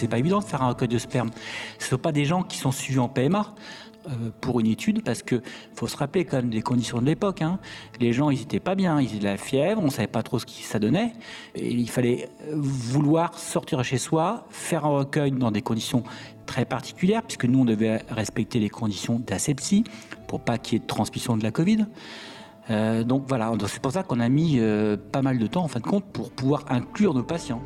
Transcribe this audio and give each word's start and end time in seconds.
C'est 0.00 0.08
pas 0.08 0.18
évident 0.18 0.38
de 0.38 0.44
faire 0.44 0.62
un 0.62 0.68
recueil 0.68 0.88
de 0.88 0.98
sperme. 0.98 1.30
Ce 1.78 1.84
ne 1.84 1.88
sont 1.90 1.98
pas 1.98 2.12
des 2.12 2.24
gens 2.24 2.42
qui 2.42 2.56
sont 2.56 2.72
suivis 2.72 2.98
en 2.98 3.08
PMA. 3.08 3.54
Euh, 4.08 4.30
pour 4.40 4.60
une 4.60 4.66
étude 4.66 5.04
parce 5.04 5.22
que 5.22 5.42
faut 5.74 5.86
se 5.86 5.94
rappeler 5.94 6.24
quand 6.24 6.38
même 6.38 6.48
des 6.48 6.62
conditions 6.62 7.02
de 7.02 7.04
l'époque. 7.04 7.42
Hein. 7.42 7.58
Les 8.00 8.14
gens, 8.14 8.30
ils 8.30 8.40
étaient 8.40 8.58
pas 8.58 8.74
bien, 8.74 8.98
ils 8.98 9.10
avaient 9.10 9.18
de 9.18 9.24
la 9.24 9.36
fièvre, 9.36 9.82
on 9.84 9.90
savait 9.90 10.06
pas 10.06 10.22
trop 10.22 10.38
ce 10.38 10.46
que 10.46 10.52
ça 10.52 10.78
donnait. 10.78 11.12
Il 11.54 11.90
fallait 11.90 12.30
vouloir 12.50 13.38
sortir 13.38 13.76
de 13.76 13.82
chez 13.82 13.98
soi, 13.98 14.46
faire 14.48 14.86
un 14.86 15.00
recueil 15.00 15.32
dans 15.32 15.50
des 15.50 15.60
conditions 15.60 16.02
très 16.46 16.64
particulières, 16.64 17.22
puisque 17.22 17.44
nous, 17.44 17.60
on 17.60 17.64
devait 17.66 18.02
respecter 18.08 18.58
les 18.58 18.70
conditions 18.70 19.18
d'asepsie 19.18 19.84
pour 20.28 20.40
pas 20.40 20.56
qu'il 20.56 20.74
y 20.74 20.76
ait 20.76 20.80
de 20.80 20.86
transmission 20.86 21.36
de 21.36 21.42
la 21.42 21.50
Covid. 21.50 21.84
Euh, 22.70 23.04
donc 23.04 23.24
voilà, 23.28 23.52
c'est 23.66 23.82
pour 23.82 23.92
ça 23.92 24.02
qu'on 24.02 24.20
a 24.20 24.30
mis 24.30 24.60
euh, 24.60 24.96
pas 24.96 25.20
mal 25.20 25.38
de 25.38 25.46
temps 25.46 25.64
en 25.64 25.68
fin 25.68 25.80
de 25.80 25.84
compte 25.84 26.06
pour 26.06 26.30
pouvoir 26.30 26.64
inclure 26.70 27.12
nos 27.12 27.22
patients. 27.22 27.60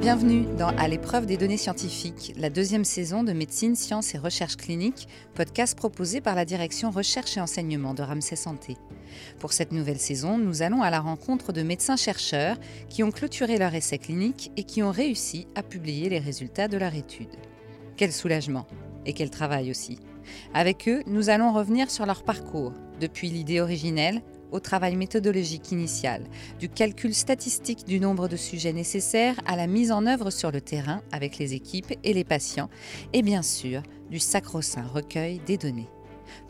Bienvenue 0.00 0.46
dans 0.58 0.68
À 0.78 0.88
l'épreuve 0.88 1.26
des 1.26 1.36
données 1.36 1.58
scientifiques, 1.58 2.32
la 2.38 2.48
deuxième 2.48 2.86
saison 2.86 3.22
de 3.22 3.34
médecine, 3.34 3.76
sciences 3.76 4.14
et 4.14 4.18
recherche 4.18 4.56
clinique, 4.56 5.06
podcast 5.34 5.76
proposé 5.76 6.22
par 6.22 6.34
la 6.34 6.46
direction 6.46 6.90
recherche 6.90 7.36
et 7.36 7.40
enseignement 7.40 7.92
de 7.92 8.02
Ramsey 8.02 8.34
Santé. 8.34 8.78
Pour 9.40 9.52
cette 9.52 9.72
nouvelle 9.72 9.98
saison, 9.98 10.38
nous 10.38 10.62
allons 10.62 10.80
à 10.80 10.88
la 10.88 11.00
rencontre 11.00 11.52
de 11.52 11.62
médecins-chercheurs 11.62 12.56
qui 12.88 13.02
ont 13.02 13.10
clôturé 13.10 13.58
leur 13.58 13.74
essai 13.74 13.98
clinique 13.98 14.50
et 14.56 14.64
qui 14.64 14.82
ont 14.82 14.90
réussi 14.90 15.46
à 15.54 15.62
publier 15.62 16.08
les 16.08 16.18
résultats 16.18 16.68
de 16.68 16.78
leur 16.78 16.94
étude. 16.94 17.36
Quel 17.98 18.10
soulagement 18.10 18.66
et 19.04 19.12
quel 19.12 19.28
travail 19.28 19.70
aussi. 19.70 19.98
Avec 20.54 20.88
eux, 20.88 21.02
nous 21.06 21.28
allons 21.28 21.52
revenir 21.52 21.90
sur 21.90 22.06
leur 22.06 22.22
parcours, 22.22 22.72
depuis 23.00 23.28
l'idée 23.28 23.60
originelle 23.60 24.22
au 24.52 24.60
travail 24.60 24.96
méthodologique 24.96 25.72
initial, 25.72 26.22
du 26.58 26.68
calcul 26.68 27.14
statistique 27.14 27.84
du 27.86 28.00
nombre 28.00 28.28
de 28.28 28.36
sujets 28.36 28.72
nécessaires 28.72 29.40
à 29.46 29.56
la 29.56 29.66
mise 29.66 29.92
en 29.92 30.06
œuvre 30.06 30.30
sur 30.30 30.50
le 30.50 30.60
terrain 30.60 31.02
avec 31.12 31.38
les 31.38 31.54
équipes 31.54 31.92
et 32.04 32.12
les 32.12 32.24
patients, 32.24 32.70
et 33.12 33.22
bien 33.22 33.42
sûr 33.42 33.82
du 34.10 34.18
sacro-saint 34.18 34.86
recueil 34.86 35.40
des 35.46 35.56
données, 35.56 35.88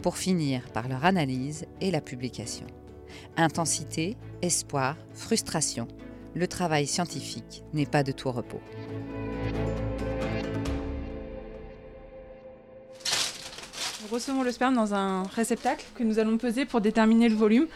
pour 0.02 0.16
finir 0.16 0.70
par 0.72 0.88
leur 0.88 1.04
analyse 1.04 1.66
et 1.80 1.90
la 1.90 2.00
publication. 2.00 2.66
Intensité, 3.36 4.16
espoir, 4.42 4.96
frustration, 5.12 5.88
le 6.34 6.46
travail 6.46 6.86
scientifique 6.86 7.64
n'est 7.72 7.86
pas 7.86 8.02
de 8.02 8.12
tout 8.12 8.30
repos. 8.30 8.60
Recevons 14.10 14.42
le 14.42 14.50
sperme 14.50 14.74
dans 14.74 14.92
un 14.94 15.22
réceptacle 15.22 15.84
que 15.94 16.02
nous 16.02 16.18
allons 16.18 16.36
peser 16.36 16.64
pour 16.64 16.80
déterminer 16.80 17.28
le 17.28 17.36
volume. 17.36 17.66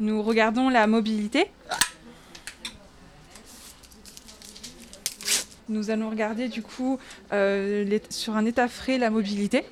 Nous 0.00 0.22
regardons 0.22 0.68
la 0.68 0.86
mobilité. 0.86 1.50
Nous 5.68 5.90
allons 5.90 6.10
regarder 6.10 6.48
du 6.48 6.62
coup 6.62 6.98
euh, 7.32 7.98
sur 8.10 8.36
un 8.36 8.44
état 8.44 8.68
frais 8.68 8.98
la 8.98 9.08
mobilité. 9.08 9.64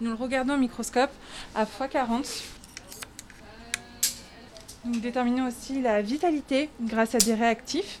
Nous 0.00 0.10
le 0.10 0.16
regardons 0.16 0.54
au 0.54 0.58
microscope 0.58 1.10
à 1.54 1.64
x40. 1.64 2.42
Nous 4.84 5.00
déterminons 5.00 5.48
aussi 5.48 5.80
la 5.80 6.02
vitalité 6.02 6.68
grâce 6.82 7.14
à 7.14 7.18
des 7.18 7.34
réactifs. 7.34 8.00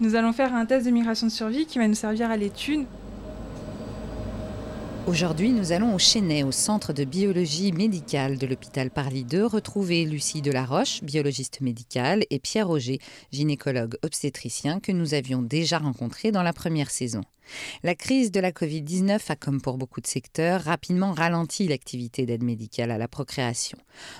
Nous 0.00 0.14
allons 0.14 0.32
faire 0.32 0.54
un 0.54 0.64
test 0.64 0.86
de 0.86 0.90
migration 0.90 1.26
de 1.26 1.32
survie 1.32 1.66
qui 1.66 1.78
va 1.78 1.86
nous 1.86 1.94
servir 1.94 2.30
à 2.30 2.36
l'étude. 2.38 2.86
Aujourd'hui, 5.06 5.50
nous 5.50 5.72
allons 5.72 5.94
au 5.94 5.98
Chênay, 5.98 6.42
au 6.42 6.52
centre 6.52 6.94
de 6.94 7.04
biologie 7.04 7.70
médicale 7.72 8.38
de 8.38 8.46
l'hôpital 8.46 8.90
Parly 8.90 9.24
2, 9.24 9.44
retrouver 9.44 10.06
Lucie 10.06 10.40
Delaroche, 10.40 11.02
biologiste 11.02 11.60
médicale, 11.60 12.24
et 12.30 12.38
Pierre 12.38 12.68
Roger, 12.68 12.98
gynécologue 13.30 13.96
obstétricien, 14.02 14.80
que 14.80 14.92
nous 14.92 15.12
avions 15.12 15.42
déjà 15.42 15.76
rencontré 15.76 16.32
dans 16.32 16.42
la 16.42 16.54
première 16.54 16.90
saison. 16.90 17.20
La 17.82 17.94
crise 17.94 18.30
de 18.30 18.40
la 18.40 18.52
Covid-19 18.52 19.20
a, 19.28 19.36
comme 19.36 19.60
pour 19.60 19.78
beaucoup 19.78 20.00
de 20.00 20.06
secteurs, 20.06 20.62
rapidement 20.62 21.12
ralenti 21.12 21.68
l'activité 21.68 22.26
d'aide 22.26 22.42
médicale 22.42 22.90
à 22.90 22.98
la 22.98 23.08
procréation. 23.08 23.78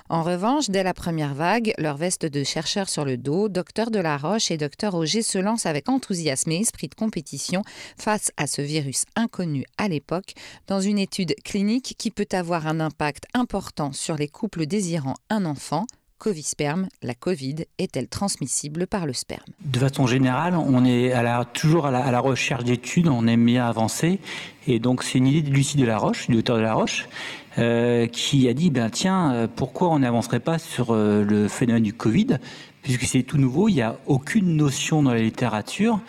En 0.09 0.23
revanche, 0.23 0.71
dès 0.71 0.83
la 0.83 0.95
première 0.95 1.35
vague, 1.35 1.73
leur 1.79 1.97
veste 1.97 2.27
de 2.27 2.45
chercheurs 2.45 2.89
sur 2.89 3.05
le 3.05 3.17
dos, 3.17 3.49
Docteur 3.49 3.91
Delaroche 3.91 4.51
et 4.51 4.57
Docteur 4.57 4.95
Auger 4.95 5.23
se 5.23 5.39
lancent 5.39 5.67
avec 5.67 5.89
enthousiasme 5.89 6.51
et 6.53 6.61
esprit 6.61 6.89
de 6.89 6.95
compétition 6.95 7.63
face 7.97 8.33
à 8.37 8.47
ce 8.47 8.63
virus 8.63 9.05
inconnu 9.17 9.65
à 9.79 9.89
l'époque 9.89 10.35
dans 10.67 10.81
une 10.81 10.99
étude 10.99 11.35
clinique 11.45 11.95
qui 11.99 12.11
peut 12.11 12.29
avoir 12.33 12.67
un 12.67 12.81
impact 12.81 13.25
important 13.35 13.93
sur 13.93 14.17
les 14.17 14.29
couples 14.29 14.67
désirant 14.67 15.15
un 15.29 15.45
enfant, 15.45 15.87
Covisperme, 16.21 16.89
la 17.03 17.15
Covid 17.15 17.65
est-elle 17.79 18.07
transmissible 18.07 18.87
par 18.87 19.07
le 19.07 19.15
sperme? 19.15 19.41
De 19.65 19.79
façon 19.79 20.07
générale, 20.07 20.55
on 20.55 20.85
est 20.85 21.15
toujours 21.55 21.87
à 21.87 21.91
la, 21.91 22.21
recherche 22.21 22.63
d'études, 22.63 23.09
on 23.09 23.27
aime 23.27 23.47
bien 23.47 23.67
avancer. 23.67 24.21
Et 24.67 24.81
donc, 24.81 25.03
c'est 25.03 25.17
une 25.17 25.27
idée 25.27 25.41
de 25.41 25.51
Lucie 25.51 25.79
Delaroche, 25.79 26.29
du 26.29 26.37
docteur 26.37 26.59
Delaroche, 26.59 27.09
euh, 27.57 28.07
qui 28.07 28.49
a 28.49 28.53
dit 28.53 28.69
ben, 28.69 28.91
tiens, 28.91 29.33
euh, 29.33 29.47
pourquoi 29.49 29.89
on 29.89 30.01
n'avancerait 30.01 30.41
pas 30.41 30.59
sur 30.59 30.91
euh, 30.91 31.25
le 31.25 31.49
phénomène 31.49 31.85
du 31.85 31.95
Covid? 31.95 32.37
Puisque 32.83 33.05
c'est 33.05 33.23
tout 33.23 33.39
nouveau, 33.39 33.71
il 33.71 33.77
n'y 33.77 33.83
a 33.83 33.97
aucune 34.07 34.57
notion 34.57 35.03
dans 35.03 35.15
la 35.15 35.23
littérature. 35.23 36.01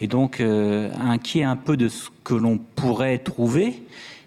Et 0.00 0.08
donc, 0.08 0.40
inquiet 0.40 1.44
un 1.44 1.56
peu 1.56 1.76
de 1.76 1.88
ce 1.88 2.08
que 2.24 2.34
l'on 2.34 2.56
pourrait 2.56 3.18
trouver 3.18 3.82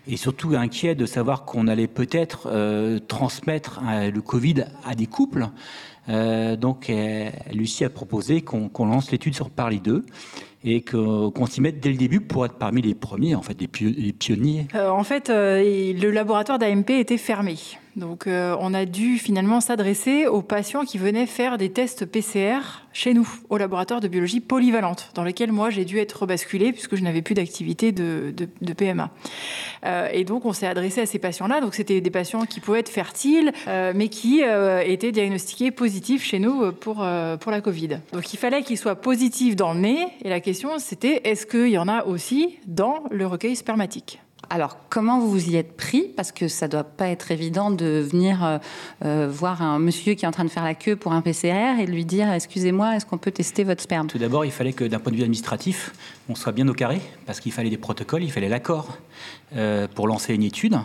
et 0.07 0.17
surtout 0.17 0.55
inquiet 0.55 0.95
de 0.95 1.05
savoir 1.05 1.45
qu'on 1.45 1.67
allait 1.67 1.87
peut-être 1.87 2.49
euh, 2.51 2.99
transmettre 2.99 3.81
euh, 3.87 4.11
le 4.11 4.21
Covid 4.21 4.65
à 4.85 4.95
des 4.95 5.07
couples. 5.07 5.47
Euh, 6.09 6.55
donc, 6.57 6.91
Lucie 7.51 7.85
a 7.85 7.89
proposé 7.89 8.41
qu'on 8.41 8.85
lance 8.85 9.11
l'étude 9.11 9.35
sur 9.35 9.49
Parly 9.49 9.79
2 9.79 10.05
et 10.63 10.81
qu'on 10.81 11.45
s'y 11.45 11.61
mette 11.61 11.79
dès 11.79 11.89
le 11.89 11.97
début 11.97 12.21
pour 12.21 12.45
être 12.45 12.55
parmi 12.55 12.81
les 12.81 12.95
premiers, 12.95 13.35
en 13.35 13.41
fait, 13.41 13.57
les, 13.59 13.67
pionniers. 14.13 14.67
en 14.73 15.03
fait, 15.03 15.29
le 15.29 16.09
laboratoire 16.09 16.59
d'AMP 16.59 16.89
était 16.89 17.17
fermé. 17.17 17.57
Donc 17.95 18.25
euh, 18.25 18.55
on 18.59 18.73
a 18.73 18.85
dû 18.85 19.19
finalement 19.19 19.61
s'adresser 19.61 20.25
aux 20.25 20.41
patients 20.41 20.83
qui 20.83 20.97
venaient 20.97 21.27
faire 21.27 21.57
des 21.57 21.69
tests 21.69 22.05
PCR 22.05 22.59
chez 22.91 23.13
nous, 23.13 23.27
au 23.49 23.57
laboratoire 23.57 24.01
de 24.01 24.07
biologie 24.07 24.39
polyvalente, 24.39 25.11
dans 25.15 25.23
lequel 25.23 25.51
moi 25.51 25.69
j'ai 25.69 25.85
dû 25.85 25.97
être 25.97 26.21
rebasculée 26.21 26.71
puisque 26.71 26.95
je 26.95 27.03
n'avais 27.03 27.21
plus 27.23 27.33
d'activité 27.33 27.91
de, 27.91 28.33
PMA. 28.77 29.11
Euh, 29.85 30.09
et 30.11 30.23
donc 30.23 30.45
on 30.45 30.53
s'est 30.53 30.67
adressé 30.67 31.01
à 31.01 31.05
ces 31.05 31.19
patients-là. 31.19 31.61
Donc 31.61 31.75
c'était 31.75 32.01
des 32.01 32.09
patients 32.09 32.45
qui 32.45 32.59
pouvaient 32.59 32.79
être 32.79 32.89
fertiles, 32.89 33.51
euh, 33.67 33.93
mais 33.95 34.09
qui 34.09 34.41
étaient 34.85 35.11
diagnostiqués 35.11 35.71
positifs 35.71 36.23
chez 36.23 36.39
nous 36.39 36.71
pour, 36.71 37.05
pour 37.39 37.51
la 37.51 37.61
Covid. 37.61 37.99
Donc 38.11 38.33
il 38.33 38.37
fallait 38.37 38.63
qu'ils 38.63 38.77
soient 38.77 38.95
positifs 38.95 39.55
dans 39.55 39.73
le 39.73 39.79
nez. 39.79 40.07
Et 40.23 40.29
la 40.29 40.39
c'était 40.79 41.21
est-ce 41.23 41.45
qu'il 41.45 41.69
y 41.69 41.77
en 41.77 41.87
a 41.87 42.05
aussi 42.05 42.57
dans 42.67 43.03
le 43.11 43.25
recueil 43.27 43.55
spermatique 43.55 44.19
alors, 44.49 44.77
comment 44.89 45.19
vous 45.19 45.31
vous 45.31 45.49
y 45.49 45.55
êtes 45.55 45.75
pris? 45.77 46.03
Parce 46.15 46.31
que 46.31 46.47
ça 46.47 46.67
ne 46.67 46.71
doit 46.73 46.83
pas 46.83 47.07
être 47.07 47.31
évident 47.31 47.71
de 47.71 48.05
venir 48.07 48.43
euh, 48.43 48.57
euh, 49.03 49.27
voir 49.27 49.61
un 49.61 49.79
monsieur 49.79 50.13
qui 50.13 50.25
est 50.25 50.27
en 50.27 50.31
train 50.31 50.43
de 50.43 50.49
faire 50.49 50.63
la 50.65 50.75
queue 50.75 50.95
pour 50.95 51.13
un 51.13 51.21
PCR 51.21 51.79
et 51.79 51.87
lui 51.87 52.05
dire 52.05 52.31
Excusez-moi, 52.31 52.95
est-ce 52.95 53.05
qu'on 53.05 53.17
peut 53.17 53.31
tester 53.31 53.63
votre 53.63 53.81
sperme? 53.81 54.07
Tout 54.07 54.17
d'abord, 54.17 54.45
il 54.45 54.51
fallait 54.51 54.73
que 54.73 54.83
d'un 54.83 54.99
point 54.99 55.11
de 55.11 55.17
vue 55.17 55.23
administratif, 55.23 55.93
on 56.29 56.35
soit 56.35 56.51
bien 56.51 56.67
au 56.67 56.73
carré, 56.73 57.01
parce 57.25 57.39
qu'il 57.39 57.51
fallait 57.51 57.69
des 57.69 57.77
protocoles, 57.77 58.23
il 58.23 58.31
fallait 58.31 58.49
l'accord 58.49 58.97
euh, 59.55 59.87
pour 59.87 60.07
lancer 60.07 60.35
une 60.35 60.43
étude. 60.43 60.77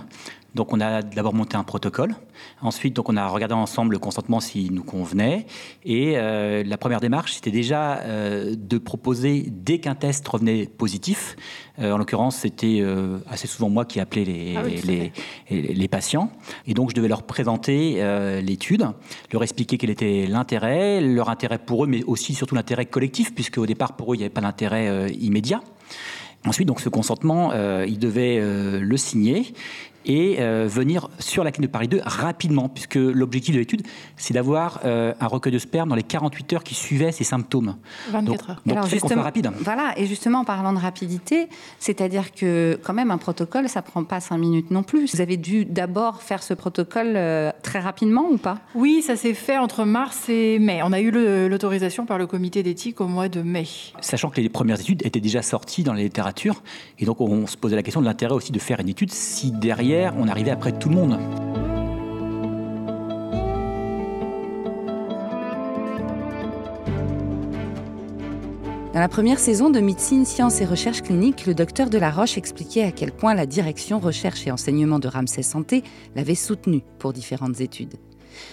Donc 0.58 0.72
on 0.72 0.80
a 0.80 1.02
d'abord 1.02 1.34
monté 1.34 1.56
un 1.56 1.62
protocole. 1.62 2.16
Ensuite, 2.62 2.96
donc 2.96 3.08
on 3.08 3.16
a 3.16 3.28
regardé 3.28 3.54
ensemble 3.54 3.92
le 3.92 4.00
consentement 4.00 4.40
s'il 4.40 4.74
nous 4.74 4.82
convenait. 4.82 5.46
Et 5.84 6.14
euh, 6.16 6.64
la 6.66 6.76
première 6.76 6.98
démarche, 6.98 7.34
c'était 7.34 7.52
déjà 7.52 7.98
euh, 7.98 8.56
de 8.58 8.78
proposer 8.78 9.46
dès 9.52 9.78
qu'un 9.78 9.94
test 9.94 10.26
revenait 10.26 10.66
positif. 10.66 11.36
Euh, 11.78 11.92
en 11.92 11.98
l'occurrence, 11.98 12.38
c'était 12.38 12.84
assez 13.30 13.46
souvent 13.46 13.70
moi 13.70 13.84
qui 13.84 14.00
appelais 14.00 14.24
les, 14.24 14.56
ah 14.56 14.62
les, 14.84 15.12
les, 15.74 15.88
patients. 15.88 16.32
Et 16.66 16.74
donc 16.74 16.90
je 16.90 16.96
devais 16.96 17.06
leur 17.06 17.22
présenter 17.22 18.02
l'étude, 18.42 18.88
leur 19.32 19.44
expliquer 19.44 19.78
quel 19.78 19.90
était 19.90 20.26
l'intérêt, 20.26 21.00
leur 21.00 21.28
intérêt 21.28 21.58
pour 21.58 21.84
eux, 21.84 21.86
mais 21.86 22.02
aussi 22.02 22.34
surtout 22.34 22.56
l'intérêt 22.56 22.86
collectif, 22.86 23.32
puisque 23.32 23.58
au 23.58 23.66
départ 23.66 23.94
pour 23.94 24.12
eux 24.12 24.16
il 24.16 24.18
n'y 24.18 24.24
avait 24.24 24.34
pas 24.34 24.40
d'intérêt 24.40 25.08
immédiat. 25.12 25.60
Ensuite, 26.46 26.68
donc 26.68 26.80
ce 26.80 26.88
consentement, 26.88 27.50
euh, 27.52 27.84
il 27.88 27.98
devait 27.98 28.40
le 28.40 28.96
signer 28.96 29.52
et 30.08 30.36
euh, 30.40 30.66
venir 30.66 31.08
sur 31.18 31.44
la 31.44 31.52
clinique 31.52 31.70
de 31.70 31.72
Paris 31.72 31.86
2 31.86 32.00
rapidement, 32.04 32.68
puisque 32.68 32.96
l'objectif 32.96 33.54
de 33.54 33.60
l'étude, 33.60 33.82
c'est 34.16 34.34
d'avoir 34.34 34.80
euh, 34.84 35.12
un 35.20 35.26
recueil 35.26 35.52
de 35.52 35.58
sperme 35.58 35.90
dans 35.90 35.94
les 35.94 36.02
48 36.02 36.54
heures 36.54 36.64
qui 36.64 36.74
suivaient 36.74 37.12
ces 37.12 37.24
symptômes. 37.24 37.76
24 38.10 38.50
heures. 38.50 38.62
Donc, 38.64 38.76
Alors 38.76 38.88
justement, 38.88 39.22
rapide. 39.22 39.50
Voilà, 39.60 39.92
et 39.98 40.06
justement 40.06 40.40
en 40.40 40.44
parlant 40.44 40.72
de 40.72 40.78
rapidité, 40.78 41.48
c'est-à-dire 41.78 42.32
que 42.32 42.80
quand 42.82 42.94
même 42.94 43.10
un 43.10 43.18
protocole, 43.18 43.68
ça 43.68 43.82
prend 43.82 44.02
pas 44.02 44.20
5 44.20 44.38
minutes 44.38 44.70
non 44.70 44.82
plus. 44.82 45.12
Vous 45.14 45.20
avez 45.20 45.36
dû 45.36 45.66
d'abord 45.66 46.22
faire 46.22 46.42
ce 46.42 46.54
protocole 46.54 47.12
euh, 47.14 47.50
très 47.62 47.80
rapidement 47.80 48.28
ou 48.30 48.38
pas? 48.38 48.58
Oui, 48.74 49.02
ça 49.02 49.14
s'est 49.14 49.34
fait 49.34 49.58
entre 49.58 49.84
mars 49.84 50.28
et 50.30 50.58
mai. 50.58 50.80
On 50.82 50.92
a 50.92 51.00
eu 51.00 51.10
l'autorisation 51.48 52.06
par 52.06 52.16
le 52.16 52.26
comité 52.26 52.62
d'éthique 52.62 53.02
au 53.02 53.08
mois 53.08 53.28
de 53.28 53.42
mai. 53.42 53.66
Sachant 54.00 54.30
que 54.30 54.40
les 54.40 54.48
premières 54.48 54.80
études 54.80 55.04
étaient 55.04 55.20
déjà 55.20 55.42
sorties 55.42 55.82
dans 55.82 55.92
la 55.92 56.00
littérature, 56.00 56.62
et 56.98 57.04
donc 57.04 57.20
on 57.20 57.46
se 57.46 57.58
posait 57.58 57.76
la 57.76 57.82
question 57.82 58.00
de 58.00 58.06
l'intérêt 58.06 58.32
aussi 58.32 58.52
de 58.52 58.58
faire 58.58 58.80
une 58.80 58.88
étude 58.88 59.10
si 59.12 59.50
derrière 59.50 59.97
on 60.16 60.28
arrivait 60.28 60.50
après 60.50 60.72
tout 60.72 60.88
le 60.88 60.94
monde. 60.94 61.18
Dans 68.94 69.00
la 69.00 69.08
première 69.08 69.38
saison 69.38 69.70
de 69.70 69.78
Médecine, 69.78 70.24
Sciences 70.24 70.60
et 70.60 70.64
Recherche 70.64 71.02
clinique, 71.02 71.46
le 71.46 71.54
docteur 71.54 71.88
Delaroche 71.88 72.36
expliquait 72.36 72.82
à 72.82 72.90
quel 72.90 73.12
point 73.12 73.32
la 73.34 73.46
direction 73.46 74.00
Recherche 74.00 74.46
et 74.46 74.50
Enseignement 74.50 74.98
de 74.98 75.06
Ramsay 75.06 75.42
Santé 75.42 75.84
l'avait 76.16 76.34
soutenu 76.34 76.82
pour 76.98 77.12
différentes 77.12 77.60
études. 77.60 77.94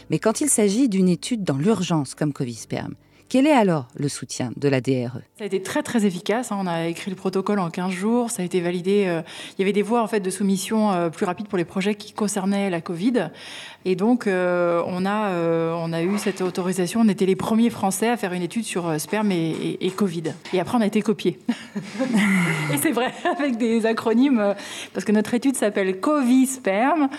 Mais 0.09 0.19
quand 0.19 0.41
il 0.41 0.49
s'agit 0.49 0.87
d'une 0.87 1.09
étude 1.09 1.43
dans 1.43 1.57
l'urgence 1.57 2.13
comme 2.13 2.31
Covisperm, 2.31 2.93
quel 3.27 3.47
est 3.47 3.51
alors 3.51 3.87
le 3.95 4.07
soutien 4.07 4.51
de 4.55 4.67
la 4.67 4.81
DRE 4.81 5.19
Ça 5.37 5.43
a 5.43 5.45
été 5.45 5.61
très 5.61 5.81
très 5.81 6.05
efficace. 6.05 6.51
Hein. 6.51 6.57
On 6.61 6.67
a 6.67 6.85
écrit 6.87 7.09
le 7.09 7.15
protocole 7.15 7.59
en 7.59 7.69
15 7.69 7.91
jours. 7.91 8.29
Ça 8.29 8.43
a 8.43 8.45
été 8.45 8.61
validé. 8.61 9.05
Euh, 9.07 9.21
il 9.57 9.61
y 9.61 9.63
avait 9.63 9.73
des 9.73 9.81
voies 9.81 10.03
en 10.03 10.07
fait 10.07 10.19
de 10.19 10.29
soumission 10.29 10.91
euh, 10.91 11.09
plus 11.09 11.25
rapides 11.25 11.47
pour 11.47 11.57
les 11.57 11.65
projets 11.65 11.95
qui 11.95 12.13
concernaient 12.13 12.69
la 12.69 12.81
Covid. 12.81 13.31
Et 13.85 13.95
donc 13.95 14.27
euh, 14.27 14.81
on 14.87 15.05
a 15.05 15.31
on 15.77 15.93
a 15.93 16.01
eu 16.01 16.17
cette 16.17 16.41
autorisation. 16.41 17.01
On 17.01 17.07
était 17.07 17.25
les 17.25 17.35
premiers 17.35 17.69
Français 17.69 18.09
à 18.09 18.17
faire 18.17 18.33
une 18.33 18.41
étude 18.41 18.65
sur 18.65 18.99
sperme 18.99 19.31
et, 19.31 19.77
et, 19.79 19.91
Covid. 19.91 20.33
Et 20.53 20.59
après 20.59 20.77
on 20.77 20.81
a 20.81 20.87
été 20.87 21.01
copiés. 21.01 21.39
et 22.73 22.77
c'est 22.77 22.91
vrai 22.91 23.13
avec 23.37 23.57
des 23.57 23.85
acronymes 23.85 24.55
parce 24.93 25.05
que 25.05 25.11
notre 25.11 25.33
étude 25.33 25.55
s'appelle 25.55 25.99
Covisperm 25.99 27.09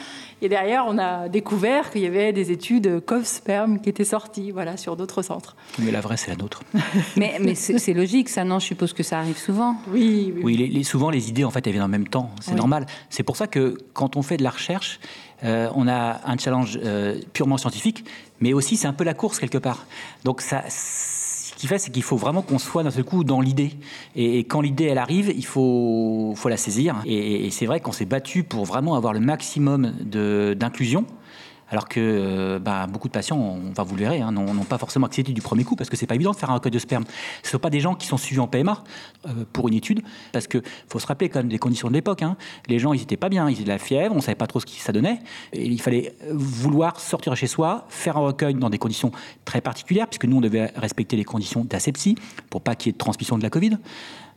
et 0.43 0.51
derrière, 0.51 0.85
on 0.87 0.99
a 0.99 1.31
découvert 1.31 1.91
qu'il 1.91 2.03
y 2.03 2.07
avait 2.07 2.33
des 2.35 2.51
études 2.51 3.01
CovSperm 3.07 3.81
qui 3.81 3.89
étaient 3.89 4.05
sorties 4.05 4.51
voilà, 4.51 4.77
sur 4.77 4.95
d'autres 4.95 5.23
centres. 5.23 5.57
Mais 5.79 5.91
la 5.91 6.03
vraie, 6.03 6.19
c'est 6.19 6.31
la 6.31 6.37
nôtre. 6.37 6.63
mais 7.17 7.39
mais 7.41 7.55
c'est 7.55 7.95
logique, 7.95 8.29
ça, 8.29 8.45
non? 8.45 8.59
Je 8.59 8.67
suppose 8.67 8.93
que 8.93 9.03
ça 9.03 9.19
arrive 9.19 9.39
souvent. 9.39 9.77
Oui, 9.91 10.35
oui. 10.43 10.57
les, 10.57 10.85
souvent, 10.85 11.09
les 11.09 11.31
idées, 11.31 11.45
en 11.45 11.51
fait, 11.51 11.67
elles 11.67 11.73
viennent 11.73 11.85
en 11.85 11.89
même 11.89 12.09
temps. 12.09 12.31
C'est 12.41 12.55
normal. 12.55 12.85
C'est 13.09 13.23
pour 13.23 13.37
ça 13.37 13.47
que 13.47 13.79
quand 13.95 14.17
on 14.17 14.23
fait 14.23 14.37
de 14.37 14.43
la 14.43 14.51
recherche, 14.51 15.01
euh, 15.45 15.69
on 15.75 15.89
a 15.89 16.21
un 16.25 16.37
challenge 16.39 16.79
euh, 16.83 17.21
purement 17.33 17.59
scientifique, 17.59 18.05
mais 18.41 18.53
aussi 18.53 18.77
c'est 18.77 18.87
un 18.87 18.93
peu 18.93 19.05
la 19.05 19.15
course 19.15 19.39
quelque 19.39 19.59
part. 19.59 19.87
Donc 20.25 20.41
ce 20.41 21.55
qui 21.57 21.67
fait, 21.67 21.79
c'est 21.79 21.91
qu'il 21.91 22.03
faut 22.03 22.17
vraiment 22.17 22.43
qu'on 22.43 22.59
soit 22.59 22.83
d'un 22.83 22.91
seul 22.91 23.05
coup 23.05 23.25
dans 23.25 23.41
l'idée. 23.41 23.73
Et, 24.15 24.41
quand 24.41 24.61
l'idée, 24.61 24.85
elle 24.85 24.99
arrive, 24.99 25.33
il 25.35 25.47
faut, 25.47 26.35
faut 26.37 26.49
la 26.49 26.57
saisir. 26.57 26.97
Et, 27.07 27.47
et 27.47 27.51
c'est 27.51 27.67
vrai 27.67 27.81
qu'on 27.81 27.93
s'est 27.93 28.05
battu 28.05 28.43
pour 28.43 28.65
vraiment 28.65 28.95
avoir 28.95 29.13
le 29.13 29.21
maximum 29.21 29.93
d'inclusion. 30.01 31.07
Alors 31.69 31.89
que 31.89 32.01
euh, 32.01 32.59
bah, 32.59 32.87
beaucoup 32.87 33.09
de 33.09 33.13
patients, 33.13 33.39
on 33.39 33.73
va 33.73 33.83
vous 33.83 33.97
le 33.97 34.03
verrez, 34.03 34.21
hein, 34.21 34.31
n'ont 34.31 34.65
pas 34.65 34.79
forcément 34.79 35.07
accès 35.07 35.23
du 35.23 35.43
premier 35.43 35.65
coup 35.65 35.75
parce 35.75 35.91
que 35.91 35.97
c'est 35.97 36.07
pas 36.07 36.15
évident 36.15 36.31
de 36.31 36.37
faire 36.37 36.51
un 36.51 36.55
recueil 36.55 36.71
de 36.71 36.79
sperme. 36.79 37.05
Ce 37.43 37.49
ne 37.49 37.53
sont 37.53 37.59
pas 37.59 37.71
des 37.71 37.81
gens 37.81 37.95
qui 37.95 38.07
sont 38.07 38.17
suivis 38.17 38.41
en 38.41 38.47
PMA 38.47 38.85
euh, 39.27 39.45
pour 39.53 39.69
une 39.69 39.75
étude 39.75 40.03
parce 40.33 40.47
que 40.47 40.63
faut 40.89 40.99
se 40.99 41.07
rappeler 41.07 41.29
quand 41.29 41.41
même 41.41 41.49
des 41.49 41.59
conditions 41.59 41.89
de 41.89 41.95
l'époque. 41.95 42.23
Hein. 42.23 42.37
Les 42.69 42.79
gens, 42.79 42.93
ils 42.93 43.01
n'étaient 43.01 43.17
pas 43.17 43.29
bien, 43.29 43.51
ils 43.51 43.57
avaient 43.57 43.65
de 43.65 43.69
la 43.69 43.79
fièvre, 43.79 44.15
on 44.15 44.21
savait 44.21 44.37
pas 44.37 44.47
trop 44.47 44.61
ce 44.61 44.67
que 44.67 44.73
ça 44.73 44.93
donnait. 44.93 45.21
Et 45.53 45.67
il 45.67 45.81
fallait 45.81 46.15
vouloir 46.31 47.01
sortir 47.01 47.35
chez 47.35 47.49
soi, 47.49 47.87
faire 47.89 48.17
un 48.17 48.21
recueil 48.21 48.55
dans 48.55 48.71
des 48.71 48.79
conditions 48.79 49.11
très 49.45 49.61
particulières 49.61 50.07
puisque 50.07 50.27
nous, 50.27 50.37
on 50.37 50.41
devait 50.41 50.73
respecter 50.77 51.17
les 51.17 51.25
conditions 51.25 51.65
d'asepsie 51.65 52.17
pour 52.49 52.61
pas 52.61 52.77
qu'il 52.77 52.89
y 52.89 52.91
ait 52.91 52.93
de 52.93 52.99
transmission 52.99 53.39
de 53.39 53.43
la 53.43 53.51
Covid. 53.51 53.79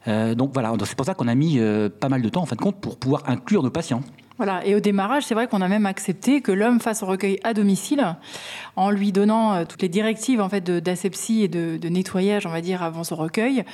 Euh, 0.08 0.34
donc 0.34 0.52
voilà, 0.54 0.74
c'est 0.86 0.96
pour 0.96 1.06
ça 1.06 1.14
qu'on 1.14 1.28
a 1.28 1.36
mis 1.36 1.60
pas 2.00 2.10
mal 2.10 2.22
de 2.22 2.30
temps 2.30 2.42
en 2.42 2.46
fin 2.46 2.56
de 2.56 2.62
compte 2.62 2.80
pour 2.82 2.98
pouvoir 2.98 3.24
inclure 3.28 3.62
nos 3.62 3.70
patients. 3.70 4.02
Voilà. 4.40 4.66
Et 4.66 4.74
au 4.74 4.80
démarrage, 4.80 5.24
c'est 5.26 5.34
vrai 5.34 5.48
qu'on 5.48 5.60
a 5.60 5.68
même 5.68 5.86
accepté 5.86 6.40
que 6.40 6.54
l'homme 6.54 6.80
fasse 6.80 7.04
un 7.04 7.08
recueil 7.08 7.42
à 7.44 7.54
domicile, 7.54 8.16
en 8.78 8.90
lui 8.90 9.12
donnant 9.12 9.54
euh, 9.54 9.66
toutes 9.66 9.82
les 9.82 9.90
directives 9.90 10.40
en 10.40 10.48
fait 10.48 10.64
d'asepsie 10.64 11.44
et 11.44 11.50
de, 11.50 11.90
nettoyage, 11.90 12.46
on 12.46 12.50
va 12.50 12.62
dire, 12.62 12.82
avant 12.82 13.04
son 13.04 13.18
recueil, 13.18 13.66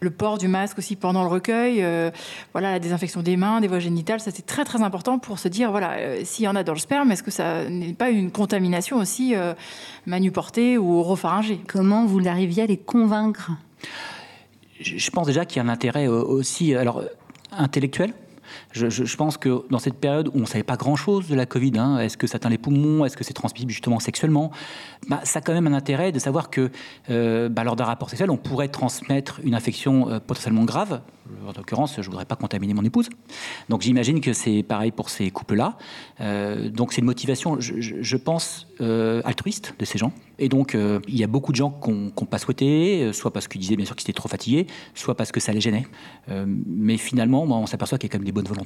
le 0.00 0.10
port 0.10 0.38
du 0.38 0.48
masque 0.48 0.78
aussi 0.78 0.96
pendant 0.96 1.24
le 1.24 1.28
recueil, 1.28 1.82
euh, 1.82 2.10
voilà, 2.52 2.72
la 2.72 2.78
désinfection 2.78 3.20
des 3.20 3.36
mains, 3.36 3.60
des 3.60 3.68
voies 3.68 3.80
génitales, 3.80 4.18
ça 4.18 4.30
c'est 4.30 4.46
très 4.46 4.64
très 4.64 4.80
important 4.80 5.18
pour 5.18 5.38
se 5.38 5.48
dire 5.48 5.70
voilà, 5.70 5.92
euh, 5.98 6.22
s'il 6.24 6.46
y 6.46 6.48
en 6.48 6.56
a 6.56 6.64
dans 6.64 6.72
le 6.72 6.78
sperme, 6.78 7.12
est-ce 7.12 7.22
que 7.22 7.30
ça 7.30 7.68
n'est 7.68 7.92
pas 7.92 8.08
une 8.08 8.30
contamination 8.30 8.96
aussi 8.96 9.34
manuportée 10.06 10.78
ou 10.78 10.94
oropharyngée 11.00 11.60
Comment 11.68 12.06
vous 12.06 12.26
arriviez 12.26 12.62
à 12.62 12.66
les 12.66 12.78
convaincre? 12.78 13.50
Je 14.80 15.10
pense 15.10 15.26
déjà 15.26 15.44
qu'il 15.44 15.58
y 15.58 15.60
a 15.60 15.68
un 15.68 15.72
intérêt 15.72 16.06
aussi, 16.06 16.74
alors 16.74 17.02
intellectuel 17.52 18.14
je, 18.74 19.16
pense 19.16 19.36
que 19.36 19.64
dans 19.70 19.78
cette 19.78 19.94
période 19.94 20.28
où 20.28 20.32
on 20.34 20.40
ne 20.40 20.46
savait 20.46 20.64
pas 20.64 20.76
grand-chose 20.76 21.28
de 21.28 21.36
la 21.36 21.46
Covid, 21.46 21.72
hein, 21.78 21.98
est-ce 22.00 22.16
que 22.16 22.26
ça 22.26 22.36
atteint 22.36 22.48
les 22.48 22.58
poumons, 22.58 23.04
est-ce 23.04 23.16
que 23.16 23.22
c'est 23.22 23.32
transmissible 23.32 23.70
justement 23.70 24.00
sexuellement, 24.00 24.50
bah, 25.08 25.20
ça 25.22 25.38
a 25.38 25.42
quand 25.42 25.52
même 25.52 25.68
un 25.68 25.72
intérêt 25.72 26.10
de 26.10 26.18
savoir 26.18 26.50
que 26.50 26.70
euh, 27.08 27.48
bah, 27.48 27.62
lors 27.62 27.76
d'un 27.76 27.84
rapport 27.84 28.10
sexuel, 28.10 28.30
on 28.30 28.36
pourrait 28.36 28.68
transmettre 28.68 29.40
une 29.44 29.54
infection 29.54 30.10
euh, 30.10 30.18
potentiellement 30.18 30.64
grave. 30.64 31.02
En 31.46 31.52
l'occurrence, 31.56 31.94
je 31.94 32.00
ne 32.00 32.06
voudrais 32.06 32.26
pas 32.26 32.36
contaminer 32.36 32.74
mon 32.74 32.84
épouse. 32.84 33.08
Donc 33.68 33.80
j'imagine 33.80 34.20
que 34.20 34.32
c'est 34.32 34.62
pareil 34.62 34.90
pour 34.90 35.08
ces 35.08 35.30
couples-là. 35.30 35.78
Euh, 36.20 36.68
donc 36.68 36.92
c'est 36.92 37.00
une 37.00 37.06
motivation, 37.06 37.56
je, 37.60 38.16
pense, 38.16 38.66
altruiste 39.24 39.74
de 39.78 39.84
ces 39.84 39.98
gens. 39.98 40.12
Et 40.38 40.48
donc 40.48 40.76
il 40.76 41.16
y 41.16 41.24
a 41.24 41.26
beaucoup 41.26 41.52
de 41.52 41.56
gens 41.56 41.70
qui 41.70 41.90
n'ont 41.90 42.10
pas 42.10 42.38
souhaité, 42.38 43.10
soit 43.14 43.32
parce 43.32 43.48
qu'ils 43.48 43.60
disaient 43.60 43.76
bien 43.76 43.86
sûr 43.86 43.96
qu'ils 43.96 44.04
étaient 44.04 44.16
trop 44.16 44.28
fatigués, 44.28 44.66
soit 44.94 45.16
parce 45.16 45.32
que 45.32 45.40
ça 45.40 45.52
les 45.52 45.62
gênait. 45.62 45.86
mais 46.28 46.98
finalement, 46.98 47.44
on 47.44 47.66
s'aperçoit 47.66 47.96
qu'il 47.96 48.08
y 48.08 48.10
a 48.10 48.12
quand 48.12 48.18
même 48.18 48.26
des 48.26 48.32
bonnes 48.32 48.44
volontés. 48.44 48.63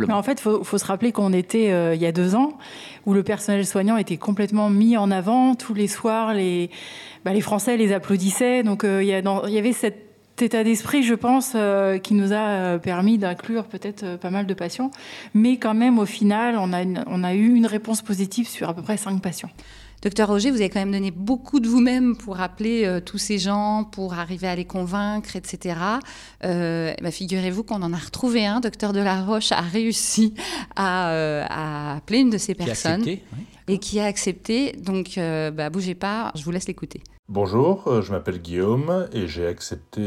Mais 0.00 0.14
en 0.14 0.22
fait, 0.22 0.40
il 0.44 0.64
faut, 0.64 0.78
se 0.78 0.84
rappeler 0.84 1.12
qu'on 1.12 1.32
était 1.32 1.70
euh, 1.70 1.94
il 1.94 2.00
y 2.00 2.06
a 2.06 2.12
deux 2.12 2.34
ans, 2.34 2.58
où 3.04 3.14
le 3.14 3.22
personnel 3.22 3.66
soignant 3.66 3.96
était 3.96 4.16
complètement 4.16 4.70
mis 4.70 4.96
en 4.96 5.10
avant. 5.10 5.54
Tous 5.54 5.74
les 5.74 5.86
soirs, 5.86 6.34
les, 6.34 6.70
bah, 7.24 7.32
les 7.32 7.40
Français 7.40 7.76
les 7.76 7.92
applaudissaient. 7.92 8.62
Donc 8.62 8.84
euh, 8.84 9.02
il, 9.02 9.08
y 9.08 9.58
avait 9.58 9.72
cet 9.72 10.05
état 10.42 10.64
d'esprit, 10.64 11.02
je 11.02 11.14
pense, 11.14 11.52
euh, 11.54 11.98
qui 11.98 12.14
nous 12.14 12.32
a 12.32 12.78
permis 12.78 13.18
d'inclure 13.18 13.64
peut-être 13.64 14.16
pas 14.16 14.30
mal 14.30 14.46
de 14.46 14.54
patients. 14.54 14.90
Mais 15.34 15.56
quand 15.58 15.74
même, 15.74 15.98
au 15.98 16.06
final, 16.06 16.56
on 16.58 16.72
a, 16.72 16.84
on 17.06 17.24
a 17.24 17.34
eu 17.34 17.54
une 17.54 17.66
réponse 17.66 18.02
positive 18.02 18.48
sur 18.48 18.68
à 18.68 18.74
peu 18.74 18.82
près 18.82 18.96
cinq 18.96 19.20
patients. 19.22 19.50
Docteur 20.02 20.28
Roger, 20.28 20.50
vous 20.50 20.58
avez 20.58 20.68
quand 20.68 20.80
même 20.80 20.92
donné 20.92 21.10
beaucoup 21.10 21.58
de 21.58 21.68
vous-même 21.68 22.16
pour 22.16 22.40
appeler 22.40 22.84
euh, 22.84 23.00
tous 23.00 23.18
ces 23.18 23.38
gens, 23.38 23.84
pour 23.84 24.14
arriver 24.14 24.46
à 24.46 24.54
les 24.54 24.64
convaincre, 24.64 25.36
etc. 25.36 25.80
Euh, 26.44 26.92
bah, 27.02 27.10
figurez-vous 27.10 27.64
qu'on 27.64 27.82
en 27.82 27.92
a 27.92 27.96
retrouvé 27.96 28.46
un. 28.46 28.60
Docteur 28.60 28.92
Delaroche 28.92 29.52
a 29.52 29.62
réussi 29.62 30.34
à, 30.76 31.10
euh, 31.10 31.44
appeler 31.96 32.20
une 32.20 32.30
de 32.30 32.38
ces 32.38 32.54
personnes. 32.54 33.04
Et 33.68 33.78
qui 33.78 33.98
a 33.98 34.04
accepté. 34.04 34.76
Donc, 34.78 35.14
bah, 35.16 35.70
bougez 35.70 35.96
pas, 35.96 36.30
je 36.36 36.44
vous 36.44 36.52
laisse 36.52 36.68
l'écouter. 36.68 37.00
Bonjour, 37.28 38.02
je 38.02 38.12
m'appelle 38.12 38.40
Guillaume 38.40 39.08
et 39.12 39.26
j'ai 39.26 39.46
accepté 39.46 40.00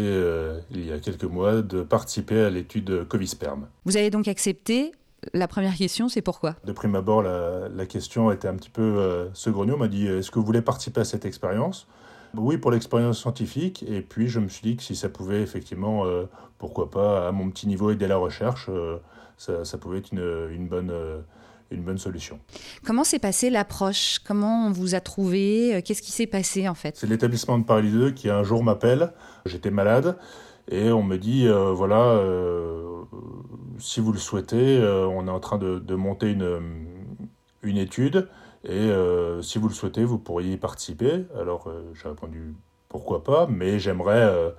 il 0.71 0.85
y 0.85 0.91
a 0.93 0.99
quelques 0.99 1.25
mois 1.25 1.61
de 1.61 1.83
participer 1.83 2.39
à 2.39 2.49
l'étude 2.49 3.05
Covisperm. 3.07 3.67
Vous 3.85 3.97
avez 3.97 4.09
donc 4.09 4.27
accepté 4.27 4.93
la 5.33 5.47
première 5.47 5.75
question, 5.75 6.09
c'est 6.09 6.21
pourquoi? 6.21 6.55
De 6.65 6.71
prime 6.71 6.95
abord, 6.95 7.21
la, 7.21 7.85
question 7.85 8.31
était 8.31 8.47
un 8.47 8.55
petit 8.55 8.69
peu 8.69 8.81
euh, 8.81 9.27
On 9.47 9.77
m'a 9.77 9.87
dit 9.87 10.07
Est-ce 10.07 10.31
que 10.31 10.39
vous 10.39 10.45
voulez 10.45 10.61
participer 10.61 11.01
à 11.01 11.05
cette 11.05 11.25
expérience? 11.25 11.87
Oui, 12.35 12.57
pour 12.57 12.71
l'expérience 12.71 13.19
scientifique. 13.19 13.83
Et 13.87 14.01
puis, 14.01 14.27
je 14.27 14.39
me 14.39 14.47
suis 14.47 14.61
dit 14.61 14.77
que 14.77 14.83
si 14.83 14.95
ça 14.95 15.09
pouvait 15.09 15.41
effectivement, 15.41 16.05
euh, 16.05 16.25
pourquoi 16.57 16.89
pas, 16.91 17.27
à 17.27 17.31
mon 17.31 17.49
petit 17.49 17.67
niveau, 17.67 17.91
aider 17.91 18.07
la 18.07 18.17
recherche, 18.17 18.67
euh, 18.69 18.97
ça, 19.37 19.77
pouvait 19.77 19.97
être 19.99 20.11
une, 20.13 20.67
bonne. 20.67 20.91
Euh, 21.71 21.75
une 21.75 21.83
bonne 21.83 21.97
solution. 21.97 22.39
Comment 22.85 23.03
s'est 23.03 23.19
passée 23.19 23.49
l'approche? 23.49 24.19
Comment 24.19 24.67
on 24.67 24.71
vous 24.71 24.95
a 24.95 24.99
trouvé? 24.99 25.81
Qu'est-ce 25.85 26.01
qui 26.01 26.11
s'est 26.11 26.27
passé 26.27 26.67
en 26.67 26.75
fait? 26.75 26.95
C'est 26.97 27.07
l'établissement 27.07 27.57
de 27.57 27.65
Paris 27.65 27.91
2 27.91 28.11
qui 28.11 28.29
un 28.29 28.43
jour 28.43 28.63
m'appelle. 28.63 29.13
J'étais 29.45 29.71
malade 29.71 30.17
et 30.69 30.91
on 30.91 31.03
me 31.03 31.17
dit 31.17 31.47
voilà, 31.47 32.21
si 33.79 33.99
vous 33.99 34.11
le 34.11 34.19
souhaitez, 34.19 34.77
euh, 34.77 35.07
on 35.07 35.27
est 35.27 35.31
en 35.31 35.39
train 35.39 35.57
de, 35.57 35.95
monter 35.95 36.31
une, 36.31 36.59
une, 37.63 37.77
étude 37.77 38.27
et 38.63 38.71
euh, 38.71 39.41
si 39.41 39.57
vous 39.57 39.67
le 39.67 39.73
souhaitez, 39.73 40.03
vous 40.03 40.19
pourriez 40.19 40.53
y 40.53 40.57
participer. 40.57 41.25
Alors 41.39 41.67
euh, 41.67 41.91
j'ai 41.93 42.09
répondu 42.09 42.53
pourquoi 42.87 43.23
pas, 43.23 43.47
mais 43.47 43.79
j'aimerais 43.79 44.53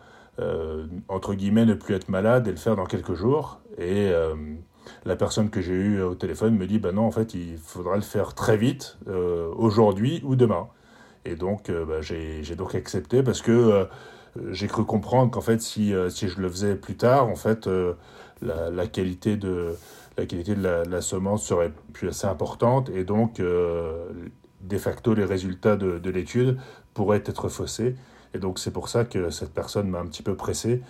entre 1.09 1.35
guillemets 1.35 1.67
ne 1.67 1.75
plus 1.75 1.95
être 1.95 2.09
malade 2.09 2.49
et 2.49 2.51
le 2.51 2.57
faire 2.57 2.75
dans 2.75 2.87
quelques 2.87 3.15
jours. 3.15 3.61
Et 3.77 4.11
la 5.05 5.17
personne 5.17 5.51
que 5.51 5.61
j'ai 5.61 5.73
eue 5.73 6.03
au 6.03 6.15
téléphone 6.15 6.57
me 6.57 6.67
dit 6.67 6.79
ben 6.79 6.93
non, 6.93 7.07
en 7.07 7.11
fait, 7.11 7.35
il 7.35 7.59
faudra 7.59 7.97
le 7.97 8.03
faire 8.03 8.35
très 8.35 8.57
vite, 8.57 8.99
aujourd'hui 9.57 10.21
ou 10.25 10.37
demain. 10.37 10.69
Et 11.25 11.37
donc 11.37 11.71
bah, 11.71 12.01
j'ai 12.01 12.57
donc 12.57 12.75
accepté 12.75 13.23
parce 13.23 13.43
que 13.43 13.87
j'ai 14.51 14.69
cru 14.69 14.85
comprendre 14.85 15.31
qu'en 15.31 15.41
fait, 15.41 15.61
si, 15.61 15.93
si 16.09 16.29
je 16.29 16.41
le 16.41 16.49
faisais 16.49 16.77
plus 16.77 16.97
tard, 16.97 17.29
en 17.29 17.37
fait, 17.37 17.69
la, 18.43 18.87
qualité 18.87 19.37
de 19.37 19.75
la 20.17 20.27
qualité 20.27 20.55
de 20.55 20.63
la, 20.63 21.01
semence 21.01 21.45
serait 21.45 21.73
plus 21.93 22.09
assez 22.09 22.27
importante 22.27 22.91
et 22.91 23.05
donc 23.05 23.41
euh, 23.41 24.09
de 24.61 24.79
facto 24.79 25.15
les 25.15 25.25
résultats 25.25 25.77
de 25.77 26.11
l'étude 26.11 26.59
pourraient 26.95 27.23
être 27.27 27.49
faussés 27.49 27.97
et 28.35 28.39
donc 28.39 28.59
c'est 28.59 28.71
pour 28.71 28.89
ça 28.89 29.05
que 29.05 29.31
cette 29.31 29.53
personne 29.53 29.89
m'a 29.89 30.01
un 30.01 30.07
petit 30.07 30.23
peu 30.23 30.35
pressé 30.35 30.83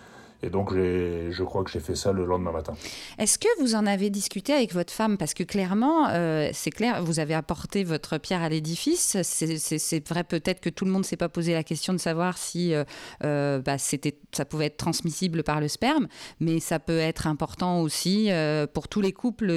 Et 0.42 0.50
donc, 0.50 0.72
je 0.72 1.42
crois 1.42 1.64
que 1.64 1.70
j'ai 1.70 1.80
fait 1.80 1.94
ça 1.94 2.12
le 2.12 2.24
lendemain 2.24 2.52
matin. 2.52 2.74
Est-ce 3.18 3.38
que 3.38 3.48
vous 3.60 3.74
en 3.74 3.86
avez 3.86 4.10
discuté 4.10 4.52
avec 4.52 4.72
votre 4.72 4.92
femme? 4.92 5.18
Parce 5.18 5.34
que 5.34 5.42
clairement, 5.42 6.08
euh, 6.08 6.50
c'est 6.52 6.70
clair, 6.70 7.02
vous 7.02 7.20
avez 7.20 7.34
apporté 7.34 7.84
votre 7.84 8.18
pierre 8.18 8.42
à 8.42 8.48
l'édifice. 8.48 9.16
C'est 9.22 10.08
vrai 10.08 10.24
peut-être 10.24 10.60
que 10.60 10.70
tout 10.70 10.84
le 10.84 10.90
monde 10.90 11.02
ne 11.02 11.06
s'est 11.06 11.16
pas 11.16 11.28
posé 11.28 11.52
la 11.52 11.62
question 11.62 11.92
de 11.92 11.98
savoir 11.98 12.38
si 12.38 12.74
euh, 12.74 12.84
euh, 13.24 13.60
bah, 13.60 13.76
ça 13.78 14.44
pouvait 14.44 14.66
être 14.66 14.76
transmissible 14.76 15.42
par 15.42 15.60
le 15.60 15.68
sperme, 15.68 16.08
mais 16.40 16.60
ça 16.60 16.78
peut 16.78 16.98
être 16.98 17.26
important 17.26 17.80
aussi 17.80 18.30
pour 18.72 18.88
tous 18.88 19.00
les 19.00 19.12
couples 19.12 19.48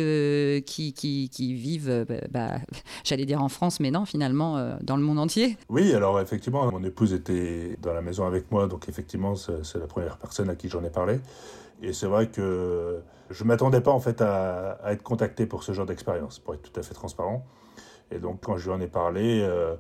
qui, 0.66 0.94
qui, 0.94 1.54
vivent, 1.54 2.06
bah, 2.30 2.58
j'allais 3.04 3.26
dire 3.26 3.42
en 3.42 3.50
France, 3.50 3.80
mais 3.80 3.92
non, 3.92 4.06
finalement, 4.06 4.78
dans 4.82 4.98
le 4.98 5.04
monde 5.04 5.20
entier. 5.20 5.58
Oui, 5.70 5.94
alors 5.94 6.20
effectivement, 6.20 6.70
mon 6.72 6.84
épouse 6.84 7.14
était 7.14 7.78
dans 7.82 7.94
la 7.94 8.02
maison 8.02 8.26
avec 8.26 8.52
moi, 8.52 8.68
donc 8.68 8.90
effectivement, 8.90 9.36
c'est 9.36 9.80
la 9.80 9.88
première 9.88 10.18
personne 10.18 10.50
à 10.50 10.56
qui 10.56 10.70
j'en 10.74 10.84
ai 10.84 10.90
parlé. 10.90 11.20
Et 11.82 11.94
c'est 11.94 12.08
vrai 12.08 12.28
que 12.28 13.02
je 13.30 13.44
ne 13.44 13.48
m'attendais 13.48 13.82
pas 13.82 13.92
en 13.92 14.00
fait 14.00 14.22
à, 14.22 14.80
être 14.86 15.04
contacté 15.04 15.46
pour 15.46 15.64
ce 15.64 15.72
genre 15.72 15.86
d'expérience, 15.86 16.40
pour 16.40 16.54
être 16.54 16.62
tout 16.62 16.80
à 16.80 16.84
fait 16.84 16.94
transparent. 16.94 17.46
Et 18.12 18.20
donc 18.20 18.42
quand 18.44 18.58
je 18.58 18.70
lui 18.70 18.76
en 18.76 18.82
ai 18.82 18.88
parlé, 18.88 19.42
euh, 19.42 19.76